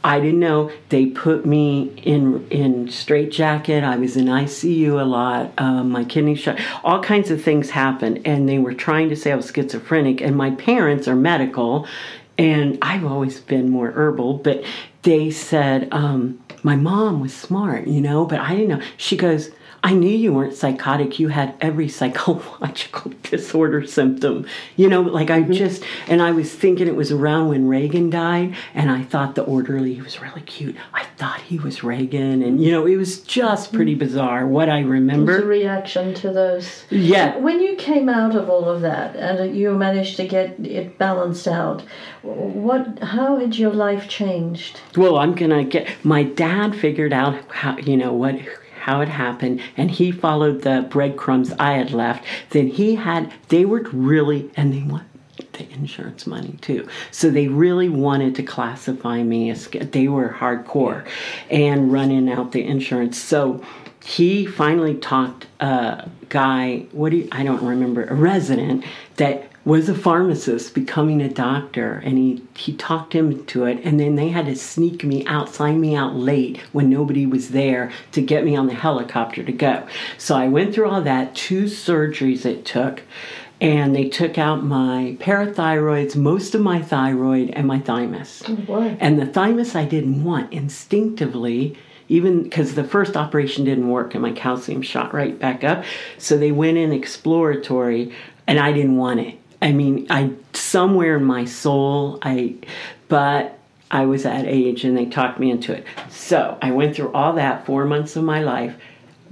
I 0.05 0.21
didn't 0.21 0.41
know 0.41 0.71
they 0.91 1.07
put 1.07 1.47
me 1.47 1.95
in 2.03 2.47
in 2.51 2.91
straitjacket. 2.91 3.83
I 3.85 3.97
was 3.97 4.19
in 4.19 4.27
ICU 4.27 5.01
a 5.01 5.05
lot. 5.05 5.53
Um, 5.57 5.93
my 5.93 6.05
kidney 6.05 6.35
shut. 6.35 6.61
All 6.85 7.03
kinds 7.03 7.31
of 7.31 7.43
things 7.43 7.71
happened, 7.71 8.21
and 8.27 8.47
they 8.47 8.59
were 8.59 8.75
trying 8.75 9.09
to 9.09 9.17
say 9.17 9.33
I 9.33 9.37
was 9.37 9.51
schizophrenic. 9.51 10.21
And 10.21 10.37
my 10.37 10.51
parents 10.51 11.09
are 11.09 11.17
medical, 11.17 11.89
and 12.37 12.77
I've 12.83 13.07
always 13.07 13.41
been 13.41 13.71
more 13.71 13.93
herbal. 13.93 14.39
But 14.39 14.63
they 15.05 15.31
said 15.31 15.89
um, 15.91 16.44
my 16.65 16.75
mom 16.75 17.21
was 17.21 17.33
smart, 17.33 17.87
you 17.87 18.01
know, 18.01 18.25
but 18.27 18.41
I 18.41 18.57
didn't 18.57 18.69
know. 18.69 18.87
She 18.97 19.17
goes. 19.17 19.51
I 19.85 19.93
knew 19.93 20.09
you 20.09 20.33
weren't 20.33 20.55
psychotic. 20.55 21.19
You 21.21 21.29
had 21.29 21.55
every 21.61 21.89
psychological 21.99 23.13
disorder 23.23 23.87
symptom. 23.87 24.47
You 24.77 24.89
know, 24.89 25.03
like 25.03 25.31
I 25.31 25.43
mm-hmm. 25.43 25.53
just, 25.53 25.85
and 26.09 26.23
I 26.23 26.31
was 26.33 26.53
thinking 26.53 26.89
it 26.89 26.97
was 26.97 27.13
around 27.13 27.51
when 27.51 27.69
Reagan 27.69 28.09
died, 28.09 28.57
and 28.73 28.91
I 28.91 29.03
thought 29.03 29.35
the 29.35 29.43
orderly 29.43 30.01
was 30.01 30.23
really 30.23 30.41
cute. 30.41 30.75
I 30.95 31.05
thought 31.19 31.43
he 31.43 31.59
was 31.59 31.85
Reagan, 31.85 32.43
and 32.43 32.65
you 32.65 32.73
know, 32.73 32.87
it 32.87 32.97
was 32.97 33.21
just 33.21 33.75
pretty 33.75 33.93
mm-hmm. 33.93 34.01
bizarre 34.01 34.47
what 34.47 34.71
I 34.71 34.79
It 34.79 34.85
was 34.85 34.89
a 34.89 34.93
remember. 34.93 35.45
reaction 35.45 36.15
to 36.15 36.33
those. 36.33 36.85
Yeah. 36.89 37.37
When 37.37 37.61
you 37.61 37.77
came 37.77 38.09
out 38.09 38.35
of 38.35 38.49
all 38.49 38.65
of 38.65 38.81
that 38.81 39.15
and 39.17 39.55
you 39.55 39.75
managed 39.75 40.17
to 40.17 40.27
get 40.27 40.59
it 40.61 40.97
balanced 40.97 41.47
out, 41.47 41.83
what? 42.23 43.01
How 43.01 43.39
had 43.39 43.57
your 43.57 43.73
life 43.73 44.09
changed? 44.09 44.81
Well, 44.97 45.19
I'm 45.19 45.35
gonna 45.35 45.65
get, 45.65 46.03
my 46.05 46.23
dad 46.23 46.75
figured 46.75 47.13
out 47.13 47.39
how, 47.51 47.77
you 47.77 47.99
know, 47.99 48.15
what, 48.15 48.37
how 48.85 49.01
it 49.01 49.09
happened, 49.09 49.63
and 49.79 49.91
he 49.91 50.13
followed 50.13 50.61
the 50.61 50.87
breadcrumbs 50.91 51.51
I 51.59 51.73
had 51.73 51.91
left. 51.91 52.23
Then 52.51 52.69
he 52.69 52.97
had, 52.97 53.33
they 53.49 53.65
were 53.65 53.81
really, 53.93 54.51
and 54.57 54.75
they 54.75 54.83
want 54.83 55.05
the 55.55 55.67
insurance 55.73 56.27
money 56.27 56.59
too. 56.61 56.87
So 57.11 57.31
they 57.31 57.49
really 57.49 57.89
wanted 57.89 58.35
to 58.35 58.43
classify 58.43 59.23
me 59.23 59.49
as, 59.49 59.69
they 59.69 60.07
were 60.09 60.29
hardcore 60.29 61.09
and 61.49 61.91
running 61.91 62.31
out 62.31 62.53
the 62.53 62.63
insurance. 62.63 63.17
So 63.19 63.65
he 64.05 64.45
finally 64.45 64.97
talked 64.97 65.47
a 65.61 66.11
guy, 66.29 66.81
what 66.93 67.11
do 67.11 67.17
you, 67.17 67.29
I 67.33 67.43
don't 67.43 67.63
remember, 67.63 68.05
a 68.05 68.15
resident 68.15 68.85
that 69.17 69.51
was 69.65 69.89
a 69.89 69.95
pharmacist 69.95 70.75
becoming 70.75 71.23
a 71.23 71.29
doctor 71.29 71.95
and 72.05 72.19
he, 72.19 72.43
he 72.55 72.77
talked 72.77 73.15
him 73.15 73.31
into 73.33 73.65
it 73.65 73.81
and 73.83 73.99
then 73.99 74.15
they 74.15 74.29
had 74.29 74.47
to 74.47 74.55
sneak 74.55 75.05
me 75.05 75.25
out 75.27 75.49
sign 75.49 75.81
me 75.81 75.95
out 75.95 76.15
late 76.15 76.59
when 76.73 76.91
nobody 76.91 77.25
was 77.25 77.51
there 77.51 77.91
to 78.13 78.21
get 78.21 78.45
me 78.45 78.55
on 78.55 78.67
the 78.67 78.75
helicopter 78.75 79.43
to 79.43 79.53
go. 79.53 79.87
So 80.19 80.37
i 80.37 80.49
went 80.49 80.75
through 80.75 80.89
all 80.91 81.03
that 81.03 81.35
two 81.35 81.65
surgeries 81.65 82.45
it 82.45 82.65
took 82.65 83.03
and 83.61 83.95
they 83.95 84.09
took 84.09 84.37
out 84.37 84.65
my 84.65 85.17
parathyroids 85.21 86.17
most 86.17 86.55
of 86.55 86.61
my 86.61 86.83
thyroid 86.83 87.51
and 87.51 87.67
my 87.67 87.79
thymus. 87.79 88.43
Oh, 88.47 88.57
boy. 88.57 88.97
and 89.01 89.19
the 89.19 89.27
thymus 89.27 89.75
i 89.75 89.85
didn't 89.87 90.23
want 90.25 90.53
instinctively 90.53 91.77
even 92.07 92.43
because 92.43 92.75
the 92.75 92.85
first 92.85 93.17
operation 93.17 93.65
didn't 93.65 93.89
work 93.89 94.13
and 94.13 94.21
my 94.21 94.33
calcium 94.33 94.83
shot 94.83 95.15
right 95.15 95.39
back 95.39 95.65
up. 95.65 95.83
So 96.19 96.37
they 96.37 96.53
went 96.53 96.77
in 96.77 96.93
exploratory 96.93 98.15
and 98.47 98.59
i 98.59 98.73
didn't 98.73 98.99
want 98.99 99.21
it 99.21 99.39
I 99.65 99.73
mean, 99.73 100.07
I 100.11 100.31
somewhere 100.53 101.17
in 101.17 101.25
my 101.25 101.47
soul, 101.47 102.19
I, 102.21 102.57
but 103.09 103.59
I 103.91 104.05
was 104.05 104.25
that 104.25 104.45
age 104.45 104.85
and 104.85 104.95
they 104.95 105.07
talked 105.07 105.41
me 105.41 105.51
into 105.51 105.73
it. 105.73 105.87
So 106.11 106.59
I 106.61 106.71
went 106.71 106.95
through 106.95 107.13
all 107.13 107.33
that 107.33 107.65
four 107.65 107.87
months 107.87 108.15
of 108.15 108.25
my 108.25 108.43
life. 108.43 108.77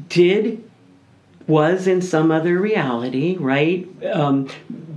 Did 0.08 0.64
was 1.52 1.86
in 1.86 2.00
some 2.00 2.30
other 2.30 2.58
reality, 2.58 3.36
right? 3.36 3.86
Um, 4.06 4.48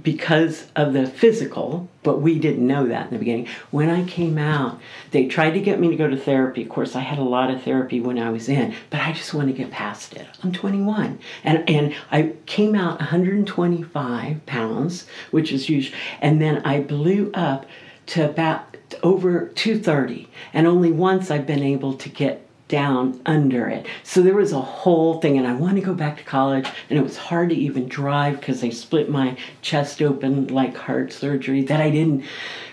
because 0.01 0.67
of 0.75 0.93
the 0.93 1.05
physical, 1.05 1.89
but 2.01 2.21
we 2.21 2.39
didn't 2.39 2.65
know 2.65 2.87
that 2.87 3.07
in 3.07 3.13
the 3.13 3.19
beginning. 3.19 3.47
When 3.71 3.89
I 3.89 4.05
came 4.05 4.37
out, 4.37 4.79
they 5.11 5.25
tried 5.25 5.51
to 5.51 5.59
get 5.59 5.79
me 5.79 5.89
to 5.89 5.97
go 5.97 6.07
to 6.07 6.15
therapy. 6.15 6.61
Of 6.61 6.69
course, 6.69 6.95
I 6.95 7.01
had 7.01 7.19
a 7.19 7.23
lot 7.23 7.51
of 7.51 7.63
therapy 7.63 7.99
when 7.99 8.17
I 8.17 8.29
was 8.29 8.47
in, 8.47 8.73
but 8.89 9.01
I 9.01 9.11
just 9.11 9.33
want 9.33 9.47
to 9.47 9.53
get 9.53 9.69
past 9.69 10.13
it. 10.13 10.25
I'm 10.43 10.53
21, 10.53 11.19
and 11.43 11.69
and 11.69 11.93
I 12.09 12.33
came 12.45 12.73
out 12.73 12.99
125 12.99 14.45
pounds, 14.45 15.07
which 15.31 15.51
is 15.51 15.67
huge, 15.67 15.91
and 16.21 16.41
then 16.41 16.61
I 16.63 16.79
blew 16.79 17.31
up 17.33 17.65
to 18.07 18.29
about 18.29 18.77
over 19.03 19.47
230, 19.49 20.29
and 20.53 20.67
only 20.67 20.91
once 20.91 21.31
I've 21.31 21.47
been 21.47 21.63
able 21.63 21.95
to 21.95 22.07
get 22.07 22.44
down 22.67 23.21
under 23.25 23.67
it. 23.67 23.85
So 24.03 24.21
there 24.21 24.33
was 24.33 24.51
a 24.51 24.61
whole 24.61 25.19
thing, 25.21 25.37
and 25.37 25.47
I 25.47 25.53
wanted 25.53 25.81
to 25.81 25.85
go 25.85 25.93
back 25.93 26.17
to 26.17 26.23
college, 26.23 26.67
and 26.89 26.97
it 26.97 27.03
was 27.03 27.17
hard 27.17 27.49
to 27.49 27.55
even 27.55 27.87
drive 27.87 28.39
because 28.39 28.61
they 28.61 28.71
split 28.71 29.09
my 29.09 29.37
chest 29.61 30.01
open 30.01 30.47
like 30.47 30.75
heart 30.75 31.13
surgery 31.13 31.61
that 31.63 31.79
I 31.79 31.89
didn't. 31.91 32.25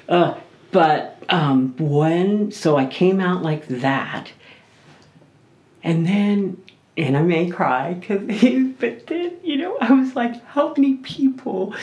Uh, 0.08 0.34
but 0.70 1.22
um, 1.28 1.74
when, 1.78 2.50
so 2.50 2.76
I 2.76 2.86
came 2.86 3.20
out 3.20 3.42
like 3.42 3.66
that, 3.68 4.32
and 5.82 6.06
then, 6.06 6.62
and 6.96 7.16
I 7.16 7.22
may 7.22 7.50
cry 7.50 7.94
because, 7.94 8.20
but 8.80 9.06
then, 9.06 9.36
you 9.42 9.58
know, 9.58 9.76
I 9.80 9.92
was 9.92 10.16
like, 10.16 10.42
how 10.46 10.72
many 10.74 10.94
people 10.96 11.74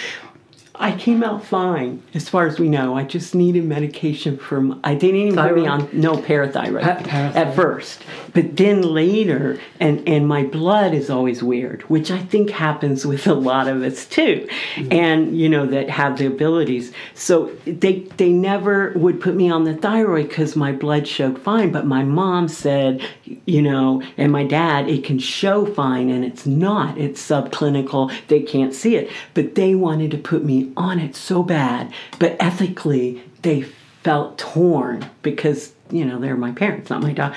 I 0.82 0.94
came 0.94 1.24
out 1.24 1.44
fine, 1.44 2.02
as 2.14 2.30
far 2.30 2.48
as 2.48 2.58
we 2.58 2.70
know. 2.70 2.96
I 2.96 3.04
just 3.04 3.36
needed 3.36 3.66
medication 3.66 4.38
from. 4.38 4.80
I 4.82 4.96
didn't 4.96 5.18
even 5.18 5.36
put 5.36 5.54
me 5.54 5.68
on 5.68 5.90
no 5.92 6.14
parathyroid, 6.14 6.82
Pa- 6.82 7.04
parathyroid. 7.04 7.36
at 7.36 7.54
first, 7.54 8.02
but 8.34 8.56
then 8.56 8.82
later, 8.82 9.60
and 9.82 10.08
and 10.08 10.26
my 10.26 10.44
blood 10.44 10.94
is 10.94 11.10
always 11.10 11.44
weird, 11.44 11.82
which 11.84 12.10
I 12.10 12.20
think 12.20 12.50
happens 12.50 13.06
with 13.06 13.28
a 13.28 13.34
lot 13.34 13.68
of 13.68 13.84
us 13.84 14.06
too, 14.06 14.48
mm-hmm. 14.76 14.94
and 14.94 15.38
you 15.38 15.50
know 15.50 15.66
that 15.66 15.90
have 15.90 16.18
the 16.18 16.28
abilities. 16.28 16.94
So 17.14 17.48
they 17.66 18.00
they 18.16 18.32
never 18.32 18.94
would 18.96 19.20
put 19.20 19.36
me 19.36 19.52
on 19.52 19.66
the 19.66 19.76
thyroid 19.76 20.30
because 20.30 20.56
my 20.56 20.72
blood 20.72 21.06
showed 21.10 21.40
fine, 21.40 21.74
but 21.74 21.88
my 21.88 22.04
mom 22.04 22.48
said, 22.48 23.06
you 23.46 23.62
know, 23.62 24.02
and 24.16 24.32
my 24.32 24.46
dad, 24.46 24.88
it 24.88 25.04
can 25.04 25.20
show 25.20 25.66
fine, 25.66 26.10
and 26.10 26.24
it's 26.24 26.46
not. 26.46 26.98
It's 26.98 27.22
subclinical. 27.22 28.14
They 28.30 28.44
can't 28.44 28.74
see 28.74 28.96
it, 28.96 29.12
but 29.34 29.56
they 29.56 29.76
wanted 29.76 30.12
to 30.12 30.18
put 30.18 30.46
me 30.46 30.69
on 30.78 31.00
it 31.00 31.16
so 31.16 31.44
bad, 31.44 31.94
but 32.20 32.36
ethically 32.40 33.24
they 33.42 33.66
felt 34.04 34.38
torn 34.38 35.10
because 35.22 35.74
you 35.90 36.06
know 36.06 36.20
they're 36.20 36.38
my 36.38 36.52
parents, 36.52 36.90
not 36.90 37.02
my 37.02 37.14
dog. 37.14 37.34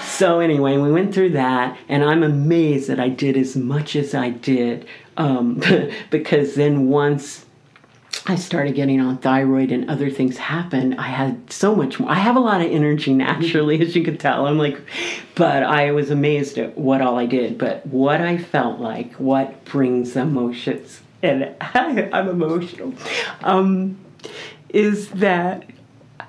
So 0.00 0.40
anyway, 0.40 0.76
we 0.78 0.90
went 0.90 1.14
through 1.14 1.30
that, 1.30 1.78
and 1.88 2.04
I'm 2.04 2.22
amazed 2.22 2.88
that 2.88 3.00
I 3.00 3.08
did 3.08 3.36
as 3.36 3.56
much 3.56 3.96
as 3.96 4.14
I 4.14 4.30
did 4.30 4.86
um, 5.16 5.62
because 6.10 6.54
then 6.54 6.88
once. 6.88 7.44
I 8.28 8.34
started 8.34 8.74
getting 8.74 9.00
on 9.00 9.18
thyroid 9.18 9.70
and 9.70 9.88
other 9.88 10.10
things 10.10 10.36
happened. 10.36 10.98
I 10.98 11.06
had 11.06 11.52
so 11.52 11.76
much 11.76 12.00
more. 12.00 12.10
I 12.10 12.14
have 12.14 12.34
a 12.34 12.40
lot 12.40 12.60
of 12.60 12.68
energy 12.68 13.14
naturally, 13.14 13.80
as 13.80 13.94
you 13.94 14.02
can 14.02 14.18
tell. 14.18 14.46
I'm 14.46 14.58
like, 14.58 14.80
but 15.36 15.62
I 15.62 15.92
was 15.92 16.10
amazed 16.10 16.58
at 16.58 16.76
what 16.76 17.00
all 17.00 17.18
I 17.18 17.26
did. 17.26 17.56
But 17.56 17.86
what 17.86 18.20
I 18.20 18.36
felt 18.36 18.80
like, 18.80 19.12
what 19.14 19.64
brings 19.64 20.16
emotions, 20.16 21.02
and 21.26 21.54
I, 21.60 22.08
I'm 22.12 22.28
emotional, 22.28 22.94
um, 23.42 23.98
is 24.68 25.10
that 25.10 25.64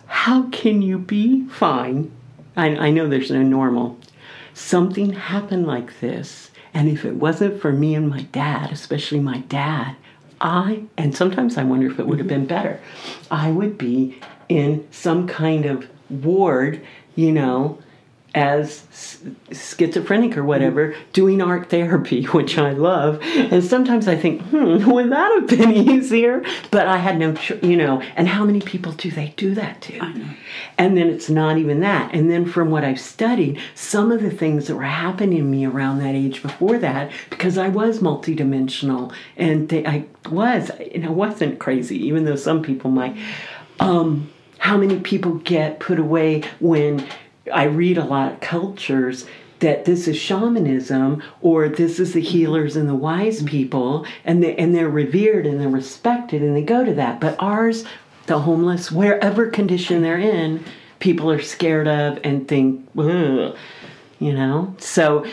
how 0.08 0.50
can 0.50 0.82
you 0.82 0.98
be 0.98 1.48
fine? 1.48 2.12
I, 2.56 2.76
I 2.76 2.90
know 2.92 3.08
there's 3.08 3.32
no 3.32 3.42
normal. 3.42 3.98
Something 4.54 5.14
happened 5.14 5.68
like 5.68 6.00
this, 6.00 6.52
and 6.74 6.90
if 6.90 7.06
it 7.06 7.16
wasn't 7.16 7.62
for 7.62 7.72
me 7.72 7.96
and 7.96 8.10
my 8.10 8.24
dad, 8.24 8.72
especially 8.72 9.20
my 9.20 9.40
dad, 9.42 9.96
I, 10.42 10.84
and 10.98 11.16
sometimes 11.16 11.58
I 11.58 11.64
wonder 11.64 11.88
if 11.88 12.00
it 12.00 12.08
would 12.08 12.20
have 12.20 12.28
been 12.28 12.46
better, 12.46 12.80
I 13.32 13.52
would 13.52 13.78
be 13.78 14.20
in 14.50 14.88
some 14.92 15.28
kind 15.28 15.66
of 15.66 15.88
ward, 16.10 16.82
you 17.16 17.32
know, 17.32 17.80
as 18.38 18.84
schizophrenic 19.52 20.38
or 20.38 20.44
whatever, 20.44 20.96
doing 21.12 21.42
art 21.42 21.72
therapy, 21.72 22.24
which 22.38 22.58
I 22.60 22.72
love. 22.72 23.20
And 23.24 23.64
sometimes 23.64 24.08
I 24.08 24.16
think, 24.16 24.44
hmm, 24.44 24.90
would 24.90 25.12
that 25.12 25.32
have 25.40 25.48
been 25.48 25.72
easier? 25.90 26.44
But 26.70 26.88
I 26.88 26.98
had 26.98 27.18
no, 27.18 27.36
you 27.64 27.76
know, 27.76 28.00
and 28.16 28.28
how 28.28 28.46
many 28.46 28.62
people 28.62 28.92
do 28.92 29.10
they 29.10 29.34
do 29.38 29.56
that 29.56 29.82
to? 29.84 30.00
And 30.78 30.96
then 30.96 31.08
it's 31.08 31.32
not 31.32 31.58
even 31.58 31.80
that. 31.80 32.14
And 32.14 32.30
then 32.30 32.46
from 32.46 32.70
what 32.70 32.84
I've 32.84 33.00
studied, 33.00 33.60
some 33.74 34.12
of 34.12 34.22
the 34.22 34.30
things 34.30 34.68
that 34.68 34.76
were 34.76 34.84
happening 34.84 35.40
to 35.40 35.44
me 35.44 35.66
around 35.66 35.98
that 36.00 36.14
age 36.14 36.44
before 36.44 36.78
that, 36.78 37.12
because 37.32 37.58
I 37.58 37.70
was 37.70 38.00
multidimensional 38.00 39.12
and 39.36 39.68
they, 39.70 39.84
I 39.84 40.06
was, 40.30 40.70
and 40.70 41.06
I 41.06 41.10
wasn't 41.10 41.58
crazy, 41.58 42.06
even 42.06 42.26
though 42.26 42.36
some 42.36 42.62
people 42.62 42.92
might. 42.92 43.18
Um, 43.80 44.30
how 44.60 44.78
many 44.78 45.00
people 45.00 45.36
get 45.36 45.80
put 45.80 46.00
away 46.00 46.44
when 46.60 47.08
I 47.50 47.64
read 47.64 47.98
a 47.98 48.06
lot 48.06 48.42
cultures 48.42 49.26
that 49.60 49.86
this 49.86 50.08
is 50.08 50.18
shamanism 50.18 51.24
or 51.42 51.68
this 51.68 52.00
is 52.00 52.14
the 52.14 52.22
healers 52.22 52.76
and 52.76 52.88
the 52.88 52.96
wise 52.96 53.42
people 53.44 54.06
and 54.24 54.44
they, 54.44 54.56
and 54.56 54.76
they're 54.76 54.90
revered 54.90 55.48
and 55.48 55.60
they're 55.60 55.68
respected 55.68 56.42
and 56.44 56.56
they 56.56 56.62
go 56.62 56.86
to 56.86 56.94
that. 56.94 57.20
But 57.20 57.36
ours 57.40 57.86
the 58.28 58.40
homeless 58.40 58.92
wherever 58.92 59.50
condition 59.50 60.02
they're 60.02 60.20
in 60.20 60.64
people 61.00 61.32
are 61.32 61.42
scared 61.42 61.88
of 61.88 62.20
and 62.24 62.48
think 62.48 62.88
you 64.20 64.34
know? 64.34 64.76
So 64.80 65.26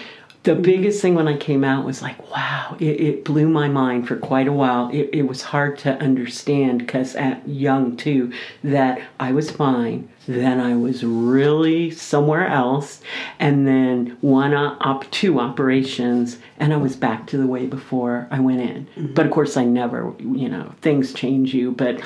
the 0.45 0.53
mm-hmm. 0.53 0.63
biggest 0.63 1.03
thing 1.03 1.15
when 1.15 1.29
i 1.29 1.37
came 1.37 1.65
out 1.65 1.85
was 1.85 2.01
like 2.01 2.31
wow 2.31 2.77
it, 2.79 3.01
it 3.01 3.25
blew 3.25 3.49
my 3.49 3.69
mind 3.69 4.07
for 4.07 4.17
quite 4.17 4.47
a 4.47 4.53
while 4.53 4.89
it, 4.91 5.11
it 5.13 5.23
was 5.23 5.43
hard 5.43 5.77
to 5.77 5.93
understand 6.01 6.79
because 6.79 7.17
at 7.17 7.47
young 7.49 7.97
too 7.97 8.33
that 8.63 9.01
i 9.19 9.33
was 9.33 9.51
fine 9.51 10.09
then 10.27 10.61
i 10.61 10.75
was 10.75 11.05
really 11.05 11.91
somewhere 11.91 12.47
else 12.47 13.01
and 13.39 13.67
then 13.67 14.17
one 14.21 14.55
up, 14.55 15.11
two 15.11 15.41
operations 15.41 16.39
and 16.59 16.73
i 16.73 16.77
was 16.77 16.95
back 16.95 17.27
to 17.27 17.37
the 17.37 17.47
way 17.47 17.67
before 17.67 18.29
i 18.31 18.39
went 18.39 18.61
in 18.61 18.87
mm-hmm. 18.87 19.15
but 19.15 19.27
of 19.27 19.33
course 19.33 19.57
i 19.57 19.65
never 19.65 20.15
you 20.21 20.49
know 20.49 20.73
things 20.81 21.13
change 21.13 21.53
you 21.53 21.73
but 21.73 22.01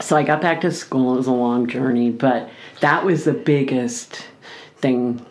so 0.00 0.16
I 0.16 0.22
got 0.22 0.40
back 0.40 0.60
to 0.62 0.70
school. 0.70 1.14
It 1.14 1.18
was 1.18 1.26
a 1.26 1.32
long 1.32 1.66
journey, 1.66 2.10
but 2.10 2.50
that 2.80 3.04
was 3.04 3.24
the 3.24 3.32
biggest 3.32 4.26
thing. 4.76 5.24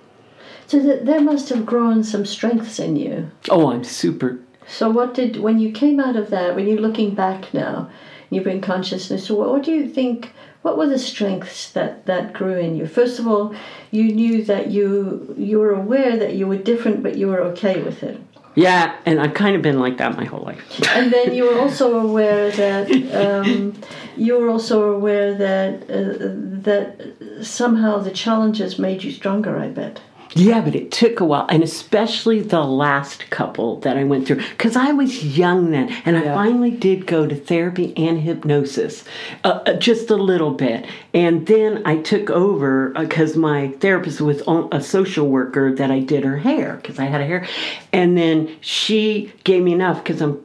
So 0.67 0.79
that 0.79 1.05
there 1.05 1.21
must 1.21 1.49
have 1.49 1.65
grown 1.65 2.03
some 2.03 2.25
strengths 2.25 2.77
in 2.77 2.97
you. 2.97 3.31
Oh, 3.49 3.71
I'm 3.71 3.85
super. 3.85 4.39
So 4.67 4.89
what 4.89 5.13
did 5.13 5.37
when 5.37 5.59
you 5.59 5.71
came 5.71 5.99
out 5.99 6.17
of 6.17 6.29
that? 6.29 6.55
When 6.55 6.67
you're 6.67 6.77
looking 6.77 7.15
back 7.15 7.53
now, 7.53 7.89
you 8.29 8.41
bring 8.41 8.59
consciousness. 8.61 9.25
So 9.25 9.35
what, 9.35 9.49
what 9.49 9.63
do 9.63 9.71
you 9.71 9.87
think? 9.87 10.33
What 10.61 10.77
were 10.77 10.87
the 10.87 10.99
strengths 10.99 11.71
that 11.71 12.05
that 12.05 12.33
grew 12.33 12.57
in 12.57 12.75
you? 12.75 12.85
First 12.85 13.19
of 13.19 13.27
all, 13.27 13.55
you 13.91 14.11
knew 14.13 14.43
that 14.43 14.69
you 14.69 15.33
you 15.37 15.59
were 15.59 15.73
aware 15.73 16.17
that 16.17 16.33
you 16.33 16.47
were 16.47 16.57
different, 16.57 17.01
but 17.01 17.17
you 17.17 17.27
were 17.27 17.39
okay 17.39 17.81
with 17.81 18.03
it. 18.03 18.19
Yeah, 18.55 18.95
and 19.05 19.21
I've 19.21 19.35
kind 19.35 19.55
of 19.55 19.61
been 19.61 19.79
like 19.79 19.97
that 19.97 20.17
my 20.17 20.25
whole 20.25 20.41
life. 20.41 20.81
And 20.89 21.13
then 21.13 21.35
you 21.35 21.43
were 21.45 21.59
also 21.59 21.99
aware 21.99 22.49
that 22.51 22.89
um, 23.13 23.73
you 24.17 24.37
were 24.37 24.49
also 24.49 24.91
aware 24.91 25.35
that 25.35 25.83
uh, 25.83 26.33
that 26.63 27.45
somehow 27.45 27.99
the 27.99 28.11
challenges 28.11 28.79
made 28.79 29.03
you 29.03 29.11
stronger. 29.11 29.57
I 29.57 29.69
bet. 29.69 30.01
Yeah, 30.37 30.61
but 30.61 30.75
it 30.75 30.91
took 30.91 31.19
a 31.19 31.25
while, 31.25 31.47
and 31.49 31.63
especially 31.63 32.41
the 32.41 32.61
last 32.61 33.27
couple 33.31 33.79
that 33.79 33.97
I 33.97 34.03
went 34.03 34.27
through, 34.27 34.41
because 34.51 34.75
I 34.75 34.91
was 34.91 35.25
young 35.35 35.71
then, 35.71 35.89
and 36.05 36.15
I 36.15 36.21
finally 36.25 36.69
did 36.69 37.07
go 37.07 37.25
to 37.25 37.35
therapy 37.35 37.91
and 37.97 38.19
hypnosis, 38.19 39.03
uh, 39.43 39.61
uh, 39.65 39.73
just 39.73 40.11
a 40.11 40.15
little 40.15 40.51
bit, 40.51 40.85
and 41.11 41.47
then 41.47 41.81
I 41.85 41.97
took 41.97 42.29
over 42.29 42.89
because 42.89 43.35
my 43.35 43.69
therapist 43.79 44.21
was 44.21 44.43
on- 44.43 44.69
a 44.71 44.79
social 44.79 45.27
worker 45.27 45.73
that 45.73 45.89
I 45.89 46.01
did 46.01 46.23
her 46.23 46.37
hair 46.37 46.77
because 46.81 46.99
I 46.99 47.05
had 47.05 47.21
a 47.21 47.25
hair, 47.25 47.47
and 47.91 48.15
then 48.15 48.49
she 48.61 49.31
gave 49.43 49.63
me 49.63 49.73
enough 49.73 50.03
because 50.03 50.21
I'm 50.21 50.37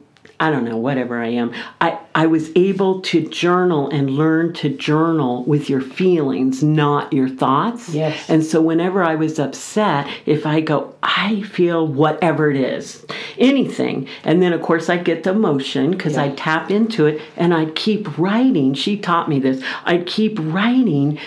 I 0.43 0.51
don't 0.51 0.65
know, 0.65 0.75
whatever 0.75 1.21
I 1.21 1.29
am. 1.29 1.53
I, 1.79 1.97
I 2.13 2.25
was 2.25 2.51
able 2.57 2.99
to 3.03 3.25
journal 3.29 3.89
and 3.89 4.09
learn 4.09 4.51
to 4.55 4.67
journal 4.67 5.45
with 5.45 5.69
your 5.69 5.79
feelings, 5.79 6.61
not 6.61 7.13
your 7.13 7.29
thoughts. 7.29 7.87
Yes. 7.87 8.29
And 8.29 8.43
so 8.43 8.61
whenever 8.61 9.01
I 9.01 9.15
was 9.15 9.39
upset, 9.39 10.05
if 10.25 10.45
I 10.45 10.59
go, 10.59 10.95
I 11.01 11.43
feel 11.43 11.87
whatever 11.87 12.51
it 12.51 12.57
is, 12.57 13.05
anything. 13.37 14.09
And 14.25 14.41
then, 14.41 14.51
of 14.51 14.61
course, 14.61 14.89
I'd 14.89 15.05
get 15.05 15.23
the 15.23 15.29
emotion 15.29 15.91
because 15.91 16.17
I'd 16.17 16.37
tap 16.37 16.69
into 16.69 17.05
it 17.05 17.21
and 17.37 17.53
I'd 17.53 17.73
keep 17.73 18.17
writing. 18.17 18.73
She 18.73 18.97
taught 18.97 19.29
me 19.29 19.39
this. 19.39 19.63
I'd 19.85 20.05
keep 20.05 20.37
writing, 20.39 21.19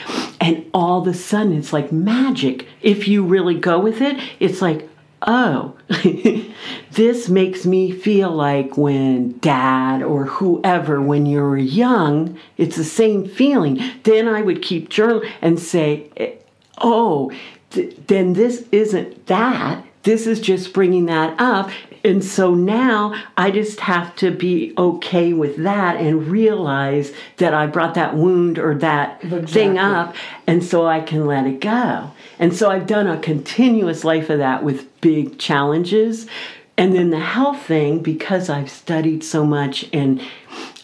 and 0.42 0.66
all 0.74 1.00
of 1.00 1.08
a 1.08 1.14
sudden, 1.14 1.54
it's 1.54 1.72
like 1.72 1.90
magic. 1.90 2.66
If 2.82 3.08
you 3.08 3.24
really 3.24 3.58
go 3.58 3.78
with 3.78 4.02
it, 4.02 4.22
it's 4.40 4.60
like, 4.60 4.90
oh, 5.22 5.76
this 6.92 7.28
makes 7.28 7.66
me 7.66 7.90
feel 7.90 8.30
like 8.30 8.76
when 8.76 9.38
dad 9.38 10.02
or 10.02 10.24
whoever, 10.26 11.00
when 11.00 11.26
you 11.26 11.40
were 11.40 11.56
young, 11.56 12.38
it's 12.56 12.76
the 12.76 12.84
same 12.84 13.26
feeling. 13.26 13.82
Then 14.04 14.28
I 14.28 14.42
would 14.42 14.62
keep 14.62 14.88
journal 14.88 15.22
and 15.40 15.58
say, 15.58 16.10
eh, 16.16 16.32
oh, 16.78 17.32
th- 17.70 17.96
then 18.06 18.34
this 18.34 18.66
isn't 18.72 19.26
that. 19.26 19.84
This 20.06 20.28
is 20.28 20.40
just 20.40 20.72
bringing 20.72 21.06
that 21.06 21.34
up. 21.40 21.70
And 22.04 22.24
so 22.24 22.54
now 22.54 23.20
I 23.36 23.50
just 23.50 23.80
have 23.80 24.14
to 24.16 24.30
be 24.30 24.72
okay 24.78 25.32
with 25.32 25.56
that 25.64 25.96
and 25.96 26.28
realize 26.28 27.12
that 27.38 27.52
I 27.52 27.66
brought 27.66 27.94
that 27.94 28.14
wound 28.14 28.56
or 28.60 28.76
that 28.76 29.20
thing 29.48 29.78
up 29.78 30.14
and 30.46 30.62
so 30.62 30.86
I 30.86 31.00
can 31.00 31.26
let 31.26 31.44
it 31.48 31.60
go. 31.60 32.12
And 32.38 32.54
so 32.54 32.70
I've 32.70 32.86
done 32.86 33.08
a 33.08 33.18
continuous 33.18 34.04
life 34.04 34.30
of 34.30 34.38
that 34.38 34.62
with 34.62 35.00
big 35.00 35.40
challenges. 35.40 36.28
And 36.78 36.94
then 36.94 37.10
the 37.10 37.18
health 37.18 37.62
thing, 37.62 38.00
because 38.00 38.48
I've 38.48 38.70
studied 38.70 39.24
so 39.24 39.44
much 39.44 39.88
and 39.92 40.22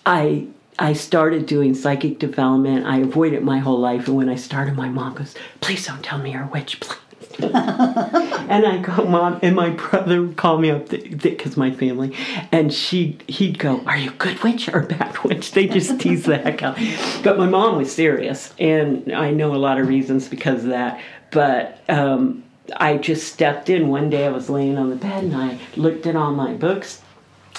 I 0.05 0.49
I 0.81 0.95
started 0.95 1.47
doing 1.47 1.75
psychic 1.76 2.19
development. 2.19 2.87
I 2.87 2.97
avoided 2.97 3.45
my 3.45 3.59
whole 3.59 3.79
life. 3.79 4.09
And 4.09 4.17
when 4.17 4.29
I 4.29 4.35
started, 4.35 4.75
my 4.75 4.88
mom 4.88 5.14
goes, 5.14 5.37
please 5.61 5.87
don't 5.87 6.02
tell 6.02 6.19
me 6.19 6.33
you're 6.33 6.43
a 6.43 6.49
witch, 6.49 6.81
please. 6.81 7.02
and 8.49 8.67
I 8.67 8.79
go, 8.79 9.05
mom, 9.05 9.39
and 9.43 9.57
my 9.57 9.71
brother 9.71 10.23
would 10.23 10.37
call 10.37 10.59
me 10.59 10.71
up 10.71 10.89
because 10.89 11.57
my 11.57 11.71
family, 11.71 12.17
and 12.51 12.73
she 12.73 13.19
he'd 13.27 13.59
go, 13.59 13.81
"Are 13.87 13.97
you 13.97 14.11
good 14.13 14.43
witch 14.43 14.69
or 14.69 14.81
bad 14.83 15.19
witch?" 15.25 15.53
They 15.53 15.67
just 15.67 16.01
tease 16.01 16.25
the 16.25 16.39
heck 16.39 16.63
out. 16.63 16.79
But 17.23 17.39
my 17.39 17.47
mom 17.47 17.77
was 17.77 17.93
serious, 17.93 18.55
and 18.59 19.13
I 19.13 19.31
know 19.31 19.55
a 19.55 19.57
lot 19.57 19.79
of 19.79 19.89
reasons 19.89 20.29
because 20.29 20.65
of 20.65 20.71
that. 20.71 21.01
But 21.31 21.83
um, 21.89 22.45
I 22.77 22.99
just 22.99 23.33
stepped 23.33 23.71
in 23.71 23.89
one 23.89 24.11
day. 24.11 24.27
I 24.27 24.31
was 24.31 24.51
laying 24.51 24.79
on 24.79 24.91
the 24.91 24.97
bed 24.97 25.25
and 25.25 25.37
I 25.37 25.59
looked 25.77 26.07
at 26.07 26.15
all 26.15 26.33
my 26.33 26.53
books 26.53 27.03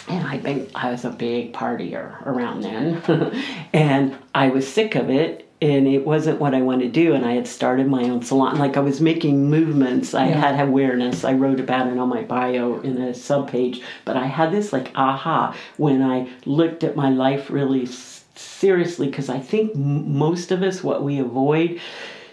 and 0.08 0.28
I 0.28 0.38
think 0.38 0.70
I 0.76 0.92
was 0.92 1.06
a 1.06 1.10
big 1.10 1.54
partier 1.54 2.26
around 2.26 2.62
then, 2.64 3.02
and 3.74 4.18
I 4.36 4.50
was 4.50 4.72
sick 4.72 4.96
of 4.96 5.10
it, 5.10 5.43
and 5.64 5.88
it 5.88 6.06
wasn't 6.06 6.40
what 6.42 6.54
I 6.54 6.62
wanted 6.62 6.94
to 6.94 7.02
do. 7.04 7.14
And 7.14 7.26
I 7.26 7.32
had 7.34 7.48
started 7.48 7.88
my 7.88 8.04
own 8.04 8.22
salon, 8.22 8.58
like 8.58 8.76
I 8.76 8.82
was 8.82 9.00
making 9.00 9.50
movements. 9.50 10.14
I 10.14 10.28
Yeah. 10.28 10.52
had 10.52 10.68
awareness. 10.68 11.24
I 11.24 11.34
wrote 11.34 11.60
about 11.62 11.88
it 11.88 11.98
on 11.98 12.10
my 12.10 12.22
bio 12.24 12.80
in 12.82 12.98
a 12.98 13.12
subpage, 13.12 13.82
but 14.04 14.18
I 14.18 14.26
had 14.26 14.52
this 14.52 14.74
like 14.74 14.92
aha 14.96 15.56
when 15.78 16.02
I 16.02 16.28
looked 16.46 16.84
at 16.84 16.96
my 16.98 17.10
life 17.10 17.50
really 17.50 17.88
seriously, 18.36 19.08
because 19.08 19.30
I 19.30 19.40
think 19.40 19.72
m- 19.76 20.18
most 20.18 20.52
of 20.52 20.64
us 20.64 20.84
what 20.84 21.02
we 21.04 21.18
avoid 21.20 21.80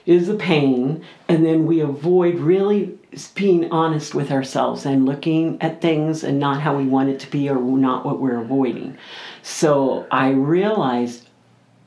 is 0.07 0.27
the 0.27 0.35
pain, 0.35 1.03
and 1.29 1.45
then 1.47 1.67
we 1.67 1.79
avoid 1.81 2.35
really 2.41 2.99
being 3.35 3.71
honest 3.71 4.15
with 4.15 4.33
ourselves 4.33 4.87
and 4.87 5.05
looking 5.07 5.57
at 5.61 5.81
things 5.81 6.25
and 6.25 6.39
not 6.41 6.61
how 6.61 6.77
we 6.77 6.85
want 6.85 7.11
it 7.11 7.21
to 7.21 7.31
be 7.31 7.49
or 7.49 7.61
not 7.61 8.05
what 8.05 8.19
we're 8.19 8.41
avoiding. 8.41 8.97
So 9.43 10.07
I 10.11 10.31
realized, 10.31 11.29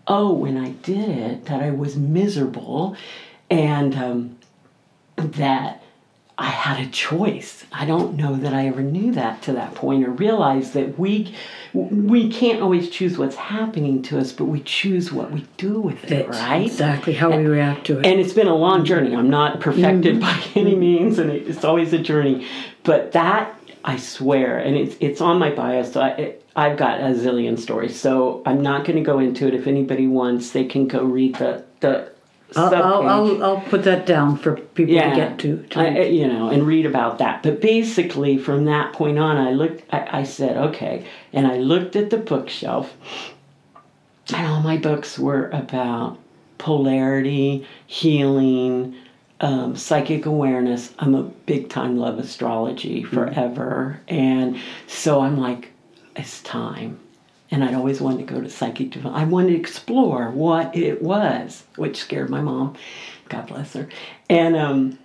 oh, 0.08 0.34
when 0.34 0.58
I 0.58 0.70
did 0.70 1.10
it, 1.10 1.46
that 1.46 1.62
I 1.62 1.72
was 1.72 1.96
miserable 1.96 2.96
and 3.50 3.96
um, 3.96 4.38
that 5.18 5.84
I 6.38 6.48
had 6.48 6.86
a 6.86 6.90
choice. 6.90 7.64
I 7.72 7.86
don't 7.86 8.16
know 8.16 8.36
that 8.36 8.54
I 8.54 8.68
ever 8.68 8.82
knew 8.82 9.14
that 9.14 9.44
to 9.44 9.54
that 9.54 9.76
point 9.76 10.04
or 10.04 10.10
realized 10.10 10.74
that 10.74 10.98
we 10.98 11.34
we 11.74 12.30
can't 12.30 12.62
always 12.62 12.90
choose 12.90 13.18
what's 13.18 13.36
happening 13.36 14.02
to 14.04 14.20
us, 14.20 14.32
but 14.32 14.46
we 14.46 14.60
choose 14.62 15.12
what 15.12 15.32
we 15.32 15.46
do 15.58 15.80
with 15.80 16.04
it, 16.06 16.28
That's 16.28 16.40
right? 16.40 16.66
exactly 16.66 17.14
how 17.14 17.36
we 17.36 17.46
react 17.46 17.86
to 17.88 18.00
it. 18.00 18.06
And 18.06 18.20
it's 18.20 18.34
been 18.34 18.48
a 18.48 18.56
long 18.56 18.84
journey. 18.84 19.16
I'm 19.16 19.30
not 19.30 19.60
perfected 19.60 20.20
by 20.20 20.44
any 20.56 20.76
means, 20.76 21.20
and 21.20 21.32
it's 21.32 21.64
always 21.64 21.94
a 21.94 22.00
journey. 22.00 22.48
But 22.84 23.12
that 23.12 23.60
I 23.86 23.98
swear, 23.98 24.58
and 24.58 24.76
it's 24.76 24.96
it's 25.00 25.22
on 25.22 25.38
my 25.38 25.52
bio. 25.52 25.84
So 25.84 26.02
I, 26.02 26.10
it, 26.10 26.43
I've 26.56 26.78
got 26.78 27.00
a 27.00 27.06
zillion 27.14 27.58
stories. 27.58 28.00
So 28.00 28.42
I'm 28.46 28.62
not 28.62 28.86
going 28.86 28.98
to 28.98 29.04
go 29.04 29.20
into 29.20 29.48
it. 29.48 29.54
If 29.56 29.68
anybody 29.68 30.08
wants, 30.08 30.52
they 30.52 30.66
can 30.66 30.88
go 30.88 31.04
read 31.04 31.36
the 31.36 31.64
the. 31.80 32.12
I'll, 32.56 32.76
I'll. 32.76 33.08
I'll, 33.10 33.44
I'll 33.44 33.62
put 33.62 33.84
that 33.86 34.06
down 34.06 34.38
for 34.38 34.58
people 34.58 34.94
to 34.94 35.16
get 35.16 35.40
to. 35.40 35.64
to 35.72 35.80
I- 35.80 36.02
you 36.04 36.28
know, 36.28 36.50
and 36.50 36.68
read 36.68 36.86
about 36.86 37.18
that. 37.18 37.42
But 37.42 37.60
basically, 37.62 38.38
from 38.38 38.66
that 38.66 38.94
point 38.94 39.18
on, 39.18 39.38
I 39.38 39.52
looked. 39.52 39.92
I, 39.92 40.20
I 40.20 40.24
said, 40.24 40.56
okay, 40.58 41.06
and 41.32 41.48
I 41.48 41.58
looked 41.58 41.96
at 41.96 42.12
the 42.12 42.18
bookshelf, 42.18 42.94
and 44.34 44.46
all 44.48 44.62
my 44.62 44.78
books 44.78 45.18
were 45.18 45.50
about 45.50 46.20
polarity, 46.60 47.66
healing, 47.88 48.96
um, 49.42 49.76
psychic 49.76 50.28
awareness. 50.28 50.94
I'm 51.00 51.16
a 51.16 51.24
big 51.24 51.70
time 51.70 51.98
love 51.98 52.20
astrology 52.20 53.02
forever, 53.04 54.00
and 54.08 54.58
so 54.86 55.22
I'm 55.22 55.40
like, 55.40 55.72
it's 56.16 56.42
time. 56.42 57.00
And 57.52 57.64
I'd 57.64 57.76
always 57.76 58.02
wanted 58.02 58.28
to 58.28 58.34
go 58.34 58.42
to 58.42 58.50
psychic 58.50 58.90
development. 58.92 59.24
I 59.28 59.30
wanted 59.30 59.50
to 59.50 59.60
explore 59.60 60.32
what 60.32 60.76
it 60.76 61.02
was, 61.04 61.64
which 61.76 61.98
scared 61.98 62.30
my 62.30 62.42
mom. 62.42 62.76
God 63.30 63.46
bless 63.48 63.74
her. 63.74 63.88
And 64.28 64.56
um, 64.56 64.98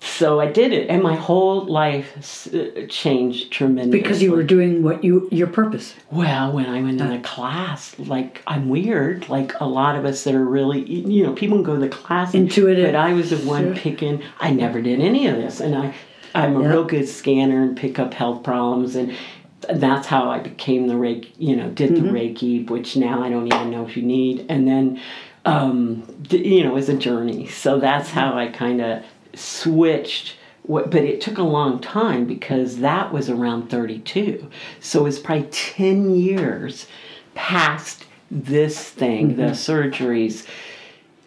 so 0.00 0.38
I 0.38 0.46
did 0.46 0.72
it, 0.72 0.88
and 0.88 1.02
my 1.02 1.16
whole 1.16 1.64
life 1.66 2.46
uh, 2.54 2.86
changed 2.88 3.50
tremendously. 3.50 4.00
because 4.00 4.22
you 4.22 4.30
were 4.30 4.44
doing 4.44 4.84
what 4.84 5.02
you 5.02 5.28
your 5.32 5.48
purpose. 5.48 5.94
Well, 6.12 6.52
when 6.52 6.66
I 6.66 6.80
went 6.80 7.00
in 7.00 7.08
the 7.10 7.18
class, 7.18 7.98
like 7.98 8.40
I'm 8.46 8.68
weird. 8.68 9.28
Like 9.28 9.58
a 9.60 9.66
lot 9.66 9.96
of 9.96 10.04
us 10.04 10.22
that 10.24 10.36
are 10.36 10.44
really, 10.44 10.84
you 10.88 11.24
know, 11.24 11.32
people 11.32 11.56
can 11.56 11.64
go 11.64 11.74
to 11.74 11.80
the 11.80 11.88
class, 11.88 12.34
and- 12.34 12.44
Intuitive. 12.44 12.86
But 12.86 12.94
I 12.94 13.12
was 13.14 13.30
the 13.30 13.38
one 13.38 13.64
Sure. 13.64 13.74
picking. 13.74 14.22
I 14.38 14.52
never 14.52 14.80
did 14.80 15.00
any 15.00 15.26
of 15.26 15.34
this, 15.36 15.58
and 15.58 15.74
I, 15.74 15.92
I'm 16.36 16.56
a 16.56 16.62
Yeah. 16.62 16.68
real 16.68 16.84
good 16.84 17.08
scanner 17.08 17.64
and 17.64 17.76
pick 17.76 17.98
up 17.98 18.14
health 18.14 18.44
problems, 18.44 18.94
and 18.94 19.12
that's 19.60 20.06
how 20.06 20.30
I 20.30 20.38
became 20.38 20.86
the 20.86 20.94
Reiki. 20.94 21.32
You 21.38 21.56
know, 21.56 21.70
did 21.70 21.90
Mm-hmm. 21.92 22.06
the 22.06 22.12
Reiki, 22.12 22.70
which 22.70 22.96
now 22.96 23.22
I 23.22 23.28
don't 23.30 23.46
even 23.46 23.70
know 23.70 23.84
if 23.86 23.96
you 23.96 24.02
need, 24.02 24.46
and 24.48 24.66
then, 24.68 25.00
um, 25.44 26.02
you 26.30 26.62
know, 26.64 26.76
it's 26.76 26.88
a 26.88 26.96
journey. 26.96 27.46
So 27.48 27.78
that's 27.80 28.10
how 28.10 28.36
I 28.36 28.48
kind 28.48 28.80
of 28.80 29.02
switched. 29.34 30.36
What, 30.62 30.90
but 30.90 31.02
it 31.02 31.20
took 31.22 31.38
a 31.38 31.42
long 31.42 31.78
time 31.80 32.26
because 32.26 32.78
that 32.78 33.10
was 33.12 33.30
around 33.30 33.70
32. 33.70 34.50
So 34.80 35.00
it 35.00 35.04
was 35.04 35.18
probably 35.18 35.48
10 35.50 36.14
years 36.14 36.86
past 37.34 38.04
this 38.30 38.90
thing, 38.90 39.36
the 39.36 39.44
surgeries, 39.52 40.46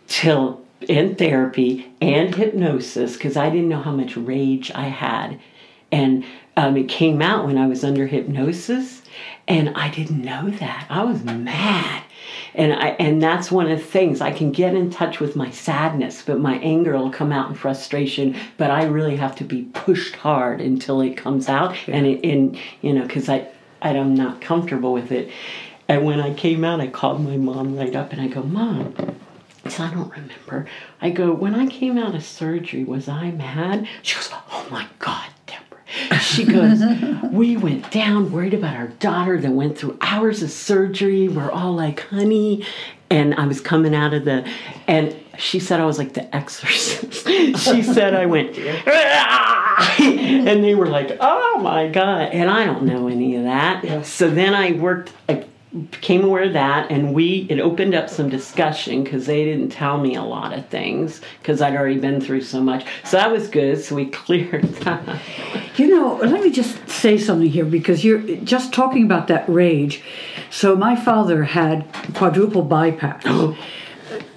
till 0.08 0.62
in 0.88 1.15
therapy 1.15 1.91
and 2.02 2.36
hypnosis 2.36 3.13
because 3.13 3.36
I 3.38 3.50
didn't 3.50 3.70
know 3.70 3.82
how 3.82 3.91
much 3.91 4.15
rage 4.15 4.72
I 4.76 4.86
had. 4.86 5.39
And 5.91 6.24
um, 6.58 6.78
it 6.78 6.88
came 6.90 7.22
out 7.22 7.46
when 7.46 7.58
I 7.58 7.68
was 7.68 7.84
under 7.84 8.08
hypnosis, 8.08 9.02
and 9.48 9.70
I 9.76 9.90
didn't 9.90 10.22
know 10.22 10.50
that. 10.50 10.88
I 10.90 11.04
was 11.04 11.24
mad. 11.24 12.04
And 12.54 12.74
I 12.74 12.90
and 13.00 13.22
that's 13.22 13.50
one 13.52 13.72
of 13.72 13.80
the 13.80 13.84
things 13.86 14.20
I 14.20 14.32
can 14.32 14.52
get 14.52 14.76
in 14.76 14.90
touch 14.90 15.20
with 15.20 15.36
my 15.38 15.50
sadness, 15.52 16.22
but 16.22 16.40
my 16.40 16.58
anger 16.58 16.98
will 16.98 17.10
come 17.10 17.32
out 17.32 17.50
in 17.50 17.56
frustration. 17.56 18.36
But 18.58 18.72
I 18.72 18.84
really 18.84 19.16
have 19.16 19.36
to 19.38 19.46
be 19.46 19.64
pushed 19.74 20.18
hard 20.18 20.60
until 20.60 21.00
it 21.02 21.16
comes 21.16 21.48
out, 21.48 21.76
and 21.88 22.06
it, 22.06 22.26
and 22.26 22.58
you 22.82 22.94
know, 22.94 23.04
because 23.04 23.30
I 23.30 23.48
I'm 23.82 24.14
not 24.14 24.42
comfortable 24.42 24.94
with 24.94 25.12
it. 25.12 25.32
And 25.88 26.06
when 26.06 26.20
I 26.20 26.34
came 26.34 26.64
out, 26.64 26.82
I 26.82 26.88
called 26.88 27.22
my 27.22 27.38
mom 27.38 27.78
right 27.78 27.96
up, 27.96 28.12
and 28.12 28.22
I 28.22 28.28
go, 28.28 28.44
Mom, 28.44 28.94
so 29.68 29.84
I 29.84 29.92
don't 29.92 30.12
remember. 30.12 30.68
I 31.02 31.10
go, 31.10 31.32
when 31.34 31.56
I 31.56 31.68
came 31.68 31.98
out 31.98 32.16
of 32.16 32.24
surgery, 32.24 32.84
was 32.84 33.08
I 33.08 33.32
mad? 33.32 33.88
She 34.02 34.16
goes, 34.16 34.30
oh 34.32 34.68
my 34.72 34.88
God. 35.00 35.28
She 36.19 36.43
goes, 36.45 36.82
we 37.32 37.58
went 37.58 37.91
down 37.91 38.32
worried 38.32 38.54
about 38.54 38.76
our 38.76 38.88
daughter 38.88 39.39
that 39.39 39.52
went 39.52 39.78
through 39.78 39.97
hours 40.02 40.43
of 40.43 40.52
surgery. 40.52 41.28
We're 41.28 41.52
all 41.52 41.74
like, 41.74 42.02
honey. 42.02 42.65
and 43.10 43.34
I 43.36 43.45
was 43.47 43.60
coming 43.62 43.93
out 43.93 44.13
of 44.13 44.26
the, 44.26 44.47
and 44.88 45.15
she 45.38 45.60
said 45.60 45.80
I 45.80 45.86
was 45.86 45.97
like 45.97 46.13
the 46.13 46.34
exorcist. 46.36 47.28
she 47.60 47.82
said 47.84 48.13
I 48.13 48.26
went, 48.26 48.58
and 50.00 50.63
they 50.63 50.76
were 50.76 50.88
like, 50.88 51.17
oh 51.19 51.60
my 51.60 51.88
God. 51.89 52.30
And 52.34 52.50
I 52.50 52.65
don't 52.65 52.84
know 52.84 53.08
any 53.08 53.36
of 53.36 53.43
that. 53.43 54.06
So 54.06 54.30
then 54.30 54.54
I 54.54 54.74
worked, 54.74 55.12
I 55.28 55.45
became 55.90 56.24
aware 56.24 56.44
of 56.44 56.54
that, 56.54 56.92
and 56.92 57.14
we, 57.14 57.48
it 57.50 57.60
opened 57.60 57.96
up 57.96 58.10
some 58.10 58.30
discussion 58.30 59.04
because 59.04 59.26
they 59.26 59.46
didn't 59.46 59.70
tell 59.70 59.98
me 59.98 60.16
a 60.16 60.24
lot 60.24 60.52
of 60.52 60.68
things 60.68 61.22
because 61.40 61.62
I'd 61.62 61.76
already 61.76 62.00
been 62.00 62.20
through 62.20 62.42
so 62.42 62.62
much. 62.62 62.86
So 63.06 63.18
that 63.18 63.32
was 63.32 63.48
good. 63.48 63.82
So 63.82 63.96
we 63.96 64.06
cleared 64.10 64.64
that. 64.64 65.22
You 65.78 65.88
know, 65.88 66.16
let 66.16 66.44
me 66.44 66.52
just 66.52 66.90
say 66.90 67.18
something 67.18 67.50
here 67.50 67.66
because 67.66 68.04
you're 68.04 68.20
just 68.38 68.74
talking 68.74 69.04
about 69.04 69.28
that 69.28 69.48
rage. 69.48 70.04
So 70.50 70.76
my 70.76 70.96
father 70.96 71.44
had 71.46 71.88
quadruple 72.14 72.64
bypass. 72.64 73.26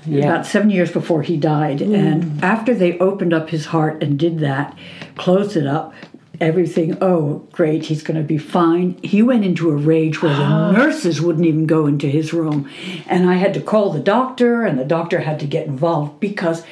About 0.06 0.44
seven 0.44 0.68
years 0.68 0.92
before 0.92 1.22
he 1.22 1.38
died, 1.38 1.78
mm. 1.78 1.94
and 1.94 2.44
after 2.44 2.74
they 2.74 2.98
opened 2.98 3.32
up 3.32 3.48
his 3.48 3.64
heart 3.64 4.02
and 4.02 4.18
did 4.18 4.38
that, 4.40 4.76
closed 5.16 5.56
it 5.56 5.66
up, 5.66 5.94
everything. 6.40 6.96
Oh, 7.00 7.46
great, 7.52 7.84
he's 7.86 8.02
going 8.02 8.16
to 8.16 8.26
be 8.26 8.38
fine. 8.38 8.98
He 9.02 9.22
went 9.22 9.44
into 9.44 9.70
a 9.70 9.76
rage 9.76 10.22
where 10.22 10.34
the 10.34 10.72
nurses 10.72 11.20
wouldn't 11.20 11.46
even 11.46 11.66
go 11.66 11.86
into 11.86 12.06
his 12.08 12.32
room, 12.32 12.68
and 13.06 13.28
I 13.28 13.34
had 13.34 13.54
to 13.54 13.60
call 13.60 13.90
the 13.90 14.00
doctor, 14.00 14.64
and 14.64 14.78
the 14.78 14.84
doctor 14.84 15.20
had 15.20 15.38
to 15.40 15.46
get 15.46 15.66
involved 15.66 16.20
because 16.20 16.64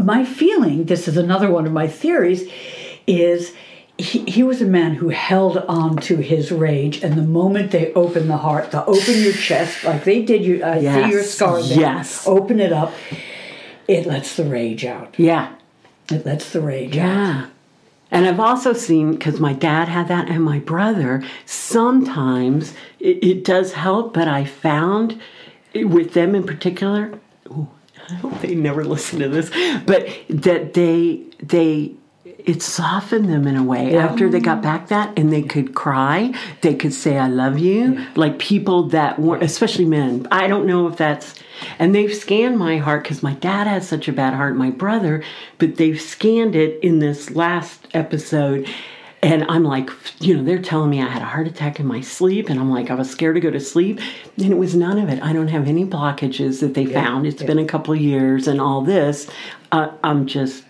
my 0.00 0.24
feeling. 0.24 0.84
This 0.84 1.08
is 1.08 1.16
another 1.16 1.50
one 1.50 1.66
of 1.66 1.72
my 1.72 1.88
theories. 1.88 2.50
Is 3.06 3.54
he, 3.98 4.24
he 4.26 4.42
was 4.42 4.60
a 4.60 4.66
man 4.66 4.94
who 4.96 5.08
held 5.08 5.56
on 5.56 5.96
to 5.98 6.16
his 6.18 6.52
rage, 6.52 7.02
and 7.02 7.14
the 7.14 7.22
moment 7.22 7.70
they 7.70 7.94
open 7.94 8.28
the 8.28 8.36
heart, 8.36 8.70
to 8.72 8.84
open 8.84 9.14
your 9.22 9.32
chest 9.32 9.84
like 9.84 10.04
they 10.04 10.22
did 10.22 10.44
you, 10.44 10.62
I 10.64 10.78
see 10.80 10.84
your 10.84 11.20
Yes, 11.20 11.30
scar 11.30 11.62
there. 11.62 11.78
yes. 11.80 12.26
Open 12.26 12.60
it 12.60 12.72
up. 12.72 12.92
It 13.88 14.04
lets 14.04 14.36
the 14.36 14.44
rage 14.44 14.84
out. 14.84 15.14
Yeah. 15.18 15.54
It 16.10 16.26
lets 16.26 16.50
the 16.52 16.60
rage 16.60 16.98
out. 16.98 17.48
And 18.10 18.26
I've 18.26 18.40
also 18.40 18.72
seen, 18.72 19.12
because 19.12 19.40
my 19.40 19.52
dad 19.52 19.88
had 19.88 20.08
that 20.08 20.28
and 20.28 20.42
my 20.42 20.60
brother, 20.60 21.24
sometimes 21.44 22.72
it, 23.00 23.22
it 23.22 23.44
does 23.44 23.72
help, 23.72 24.14
but 24.14 24.28
I 24.28 24.44
found 24.44 25.20
with 25.74 26.12
them 26.12 26.34
in 26.34 26.44
particular, 26.44 27.18
ooh, 27.48 27.68
I 28.08 28.14
hope 28.14 28.40
they 28.40 28.54
never 28.54 28.84
listen 28.84 29.18
to 29.18 29.28
this, 29.28 29.50
but 29.84 30.08
that 30.28 30.74
they, 30.74 31.24
they, 31.42 31.94
it 32.38 32.62
softened 32.62 33.28
them 33.28 33.46
in 33.46 33.56
a 33.56 33.62
way. 33.62 33.96
After 33.96 34.28
they 34.28 34.40
got 34.40 34.62
back 34.62 34.88
that 34.88 35.18
and 35.18 35.32
they 35.32 35.42
could 35.42 35.74
cry 35.74 36.32
they 36.60 36.74
could 36.74 36.94
say 36.94 37.18
i 37.18 37.28
love 37.28 37.58
you. 37.58 38.04
Like 38.14 38.38
people 38.38 38.84
that 38.90 39.18
weren't 39.18 39.42
especially 39.42 39.84
men. 39.84 40.26
I 40.30 40.46
don't 40.46 40.66
know 40.66 40.86
if 40.88 40.96
that's 40.96 41.34
and 41.78 41.94
they've 41.94 42.14
scanned 42.14 42.58
my 42.58 42.78
heart 42.78 43.02
because 43.02 43.22
my 43.22 43.34
dad 43.34 43.66
has 43.66 43.88
such 43.88 44.08
a 44.08 44.12
bad 44.12 44.34
heart 44.34 44.56
my 44.56 44.70
brother 44.70 45.22
but 45.58 45.76
they've 45.76 46.00
scanned 46.00 46.56
it 46.56 46.82
in 46.82 46.98
this 46.98 47.30
last 47.30 47.88
episode. 47.94 48.68
And 49.22 49.44
i'm 49.48 49.64
like 49.64 49.90
you 50.20 50.36
know 50.36 50.44
they're 50.44 50.62
telling 50.62 50.90
me 50.90 51.02
i 51.02 51.08
had 51.08 51.22
a 51.22 51.26
heart 51.26 51.48
attack 51.48 51.80
in 51.80 51.86
my 51.86 52.00
sleep 52.00 52.48
and 52.48 52.60
i'm 52.60 52.70
like 52.70 52.90
i 52.90 52.94
was 52.94 53.10
scared 53.10 53.34
to 53.34 53.40
go 53.40 53.50
to 53.50 53.60
sleep. 53.60 54.00
And 54.36 54.52
it 54.52 54.58
was 54.58 54.74
none 54.74 54.98
of 54.98 55.08
it. 55.08 55.22
I 55.22 55.32
don't 55.32 55.48
have 55.48 55.66
any 55.66 55.84
blockages 55.84 56.60
that 56.60 56.74
they 56.74 56.86
found. 56.86 57.26
It's 57.26 57.42
been 57.42 57.58
a 57.58 57.64
couple 57.64 57.94
of 57.94 58.00
years 58.00 58.46
and 58.46 58.60
all 58.60 58.82
this. 58.82 59.28
Uh, 59.72 59.90
i'm 60.04 60.26
just 60.26 60.65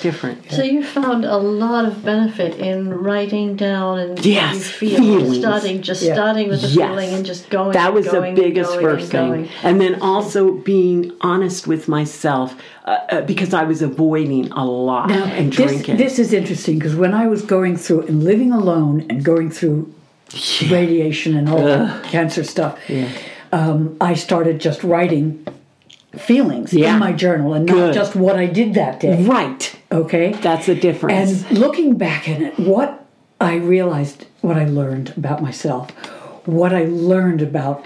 different 0.00 0.50
So 0.50 0.62
you 0.62 0.82
found 0.84 1.24
a 1.24 1.36
lot 1.36 1.84
of 1.84 2.04
benefit 2.04 2.58
in 2.58 2.90
writing 2.90 3.56
down 3.56 3.98
and 3.98 4.24
Yes, 4.24 4.46
what 4.48 4.54
you 4.56 4.60
feel, 4.62 4.98
feelings. 4.98 5.38
starting 5.38 5.82
just 5.82 6.02
Yeah. 6.02 6.14
starting 6.14 6.48
with 6.48 6.60
the 6.62 6.68
Yes. 6.68 6.88
feeling 6.88 7.14
and 7.14 7.24
just 7.26 7.48
going. 7.50 7.72
that 7.72 7.86
and 7.86 7.94
was 7.94 8.06
going 8.06 8.34
the 8.34 8.42
biggest 8.42 8.70
going 8.70 8.84
first 8.84 9.14
and 9.14 9.34
thing 9.44 9.48
and 9.62 9.80
then 9.80 10.00
also 10.00 10.52
being 10.52 11.12
honest 11.20 11.66
with 11.66 11.88
myself 11.88 12.54
uh, 12.86 12.98
uh, 13.10 13.20
because 13.22 13.52
i 13.54 13.64
was 13.64 13.82
avoiding 13.82 14.50
a 14.52 14.64
lot 14.64 15.08
Now, 15.08 15.24
and 15.24 15.52
this, 15.52 15.56
drinking 15.70 15.96
this 15.96 16.18
is 16.18 16.32
interesting 16.32 16.78
because 16.78 16.94
when 16.96 17.14
I 17.14 17.26
was 17.26 17.42
going 17.42 17.76
through 17.76 18.02
and 18.08 18.22
living 18.24 18.52
alone 18.52 19.06
and 19.10 19.24
going 19.24 19.50
through 19.50 19.92
radiation 20.68 21.36
and 21.36 21.48
all 21.48 21.62
that 21.64 22.04
cancer 22.04 22.44
stuff, 22.44 22.78
Yeah. 22.88 23.08
um, 23.52 23.96
I 24.00 24.14
started 24.14 24.60
just 24.60 24.82
writing 24.84 25.46
feelings 26.18 26.72
Yeah. 26.72 26.94
in 26.94 26.98
my 27.00 27.12
journal 27.12 27.54
and 27.54 27.66
not 27.66 27.74
Good. 27.74 27.94
just 27.94 28.16
what 28.16 28.36
I 28.36 28.46
did 28.46 28.74
that 28.74 29.00
day. 29.00 29.22
right 29.24 29.74
Okay? 29.92 30.32
that's 30.42 30.66
the 30.66 30.74
difference 30.74 31.44
And 31.50 31.58
looking 31.58 31.96
back 31.96 32.28
at 32.28 32.40
it, 32.40 32.58
what 32.58 33.04
I 33.40 33.56
realized, 33.56 34.26
what 34.40 34.56
I 34.56 34.64
learned 34.64 35.12
about 35.16 35.42
myself, 35.42 35.90
what 36.46 36.72
I 36.74 36.84
learned 36.86 37.42
about 37.42 37.84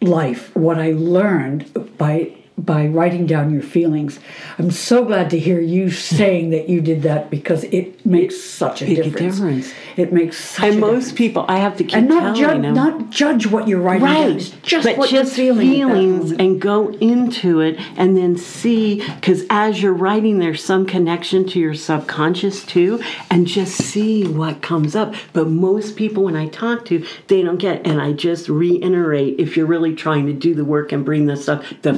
life, 0.00 0.54
what 0.56 0.78
I 0.78 0.92
learned 0.92 1.66
by 1.98 2.32
by 2.58 2.86
writing 2.86 3.26
down 3.26 3.52
your 3.52 3.62
feelings. 3.62 4.18
I'm 4.58 4.70
so 4.70 5.04
glad 5.04 5.30
to 5.30 5.38
hear 5.38 5.60
you 5.60 5.90
saying 5.90 6.50
that 6.50 6.68
you 6.68 6.80
did 6.80 7.02
that 7.02 7.30
because 7.30 7.64
it 7.64 8.04
makes 8.04 8.40
such 8.42 8.82
a 8.82 8.86
Make 8.86 8.98
a 8.98 9.02
difference. 9.04 9.36
difference. 9.36 9.72
It 9.96 10.12
makes 10.12 10.36
such 10.38 10.64
and 10.64 10.76
a 10.76 10.80
most 10.80 10.90
difference. 10.92 11.12
people 11.18 11.44
i 11.48 11.56
have 11.58 11.76
to 11.76 11.84
keep 11.84 11.94
and 11.96 12.08
not 12.08 12.36
telling 12.36 12.36
judge 12.36 12.62
them 12.62 12.74
not 12.74 13.10
judge 13.10 13.46
what 13.46 13.68
you're 13.68 13.80
writing 13.80 14.06
down. 14.06 14.14
Right, 14.28 14.36
It's 14.36 14.50
just 14.62 14.86
but 14.86 14.96
what 14.96 15.10
just 15.10 15.36
you're 15.36 15.54
feeling 15.54 15.70
feelings 15.70 16.32
and 16.32 16.60
go 16.60 16.90
into 16.94 17.60
it 17.60 17.78
and 17.96 18.16
then 18.16 18.36
see 18.36 19.04
because 19.16 19.44
as 19.50 19.82
you're 19.82 19.92
writing, 19.92 20.38
there's 20.38 20.64
some 20.64 20.86
connection 20.86 21.46
to 21.48 21.58
your 21.60 21.74
subconscious 21.74 22.64
too, 22.64 23.02
and 23.30 23.46
just 23.46 23.74
see 23.76 24.26
what 24.26 24.62
comes 24.62 24.94
up. 24.96 25.14
But 25.32 25.48
most 25.48 25.96
people, 25.96 26.24
when 26.24 26.36
I 26.36 26.48
talk 26.48 26.84
to, 26.86 27.04
they 27.28 27.42
don't 27.42 27.58
get. 27.58 27.86
And 27.86 28.00
I 28.00 28.12
just 28.12 28.48
reiterate: 28.48 29.38
if 29.38 29.56
you're 29.56 29.66
really 29.66 29.94
trying 29.94 30.26
to 30.26 30.32
do 30.32 30.54
the 30.54 30.64
work 30.64 30.92
and 30.92 31.04
bring 31.04 31.26
this 31.26 31.48
up, 31.48 31.62
the 31.82 31.94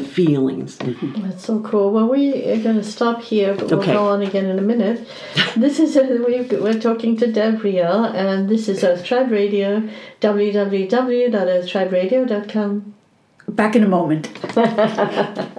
feelings. 0.50 0.76
That's 1.22 1.44
so 1.44 1.60
cool. 1.60 1.90
Well, 1.92 2.08
we 2.08 2.44
are 2.50 2.62
going 2.62 2.76
to 2.76 2.84
stop 2.84 3.22
here, 3.22 3.54
but 3.54 3.70
we'll 3.70 3.80
Okay. 3.80 3.92
go 3.92 4.08
on 4.08 4.22
again 4.22 4.46
in 4.46 4.58
a 4.58 4.62
minute. 4.62 5.06
this 5.56 5.78
is 5.80 5.96
uh, 5.96 6.22
we 6.26 6.42
we're 6.58 6.80
talking 6.80 7.16
to 7.18 7.30
Deb 7.30 7.62
Riel, 7.64 8.04
and 8.04 8.48
this 8.48 8.68
is 8.68 8.82
Earth 8.84 9.04
Tribe 9.04 9.30
Radio. 9.30 9.88
www.earthtriberadio.com. 10.20 12.94
Back 13.48 13.76
in 13.76 13.84
a 13.84 13.88
moment. 13.88 14.28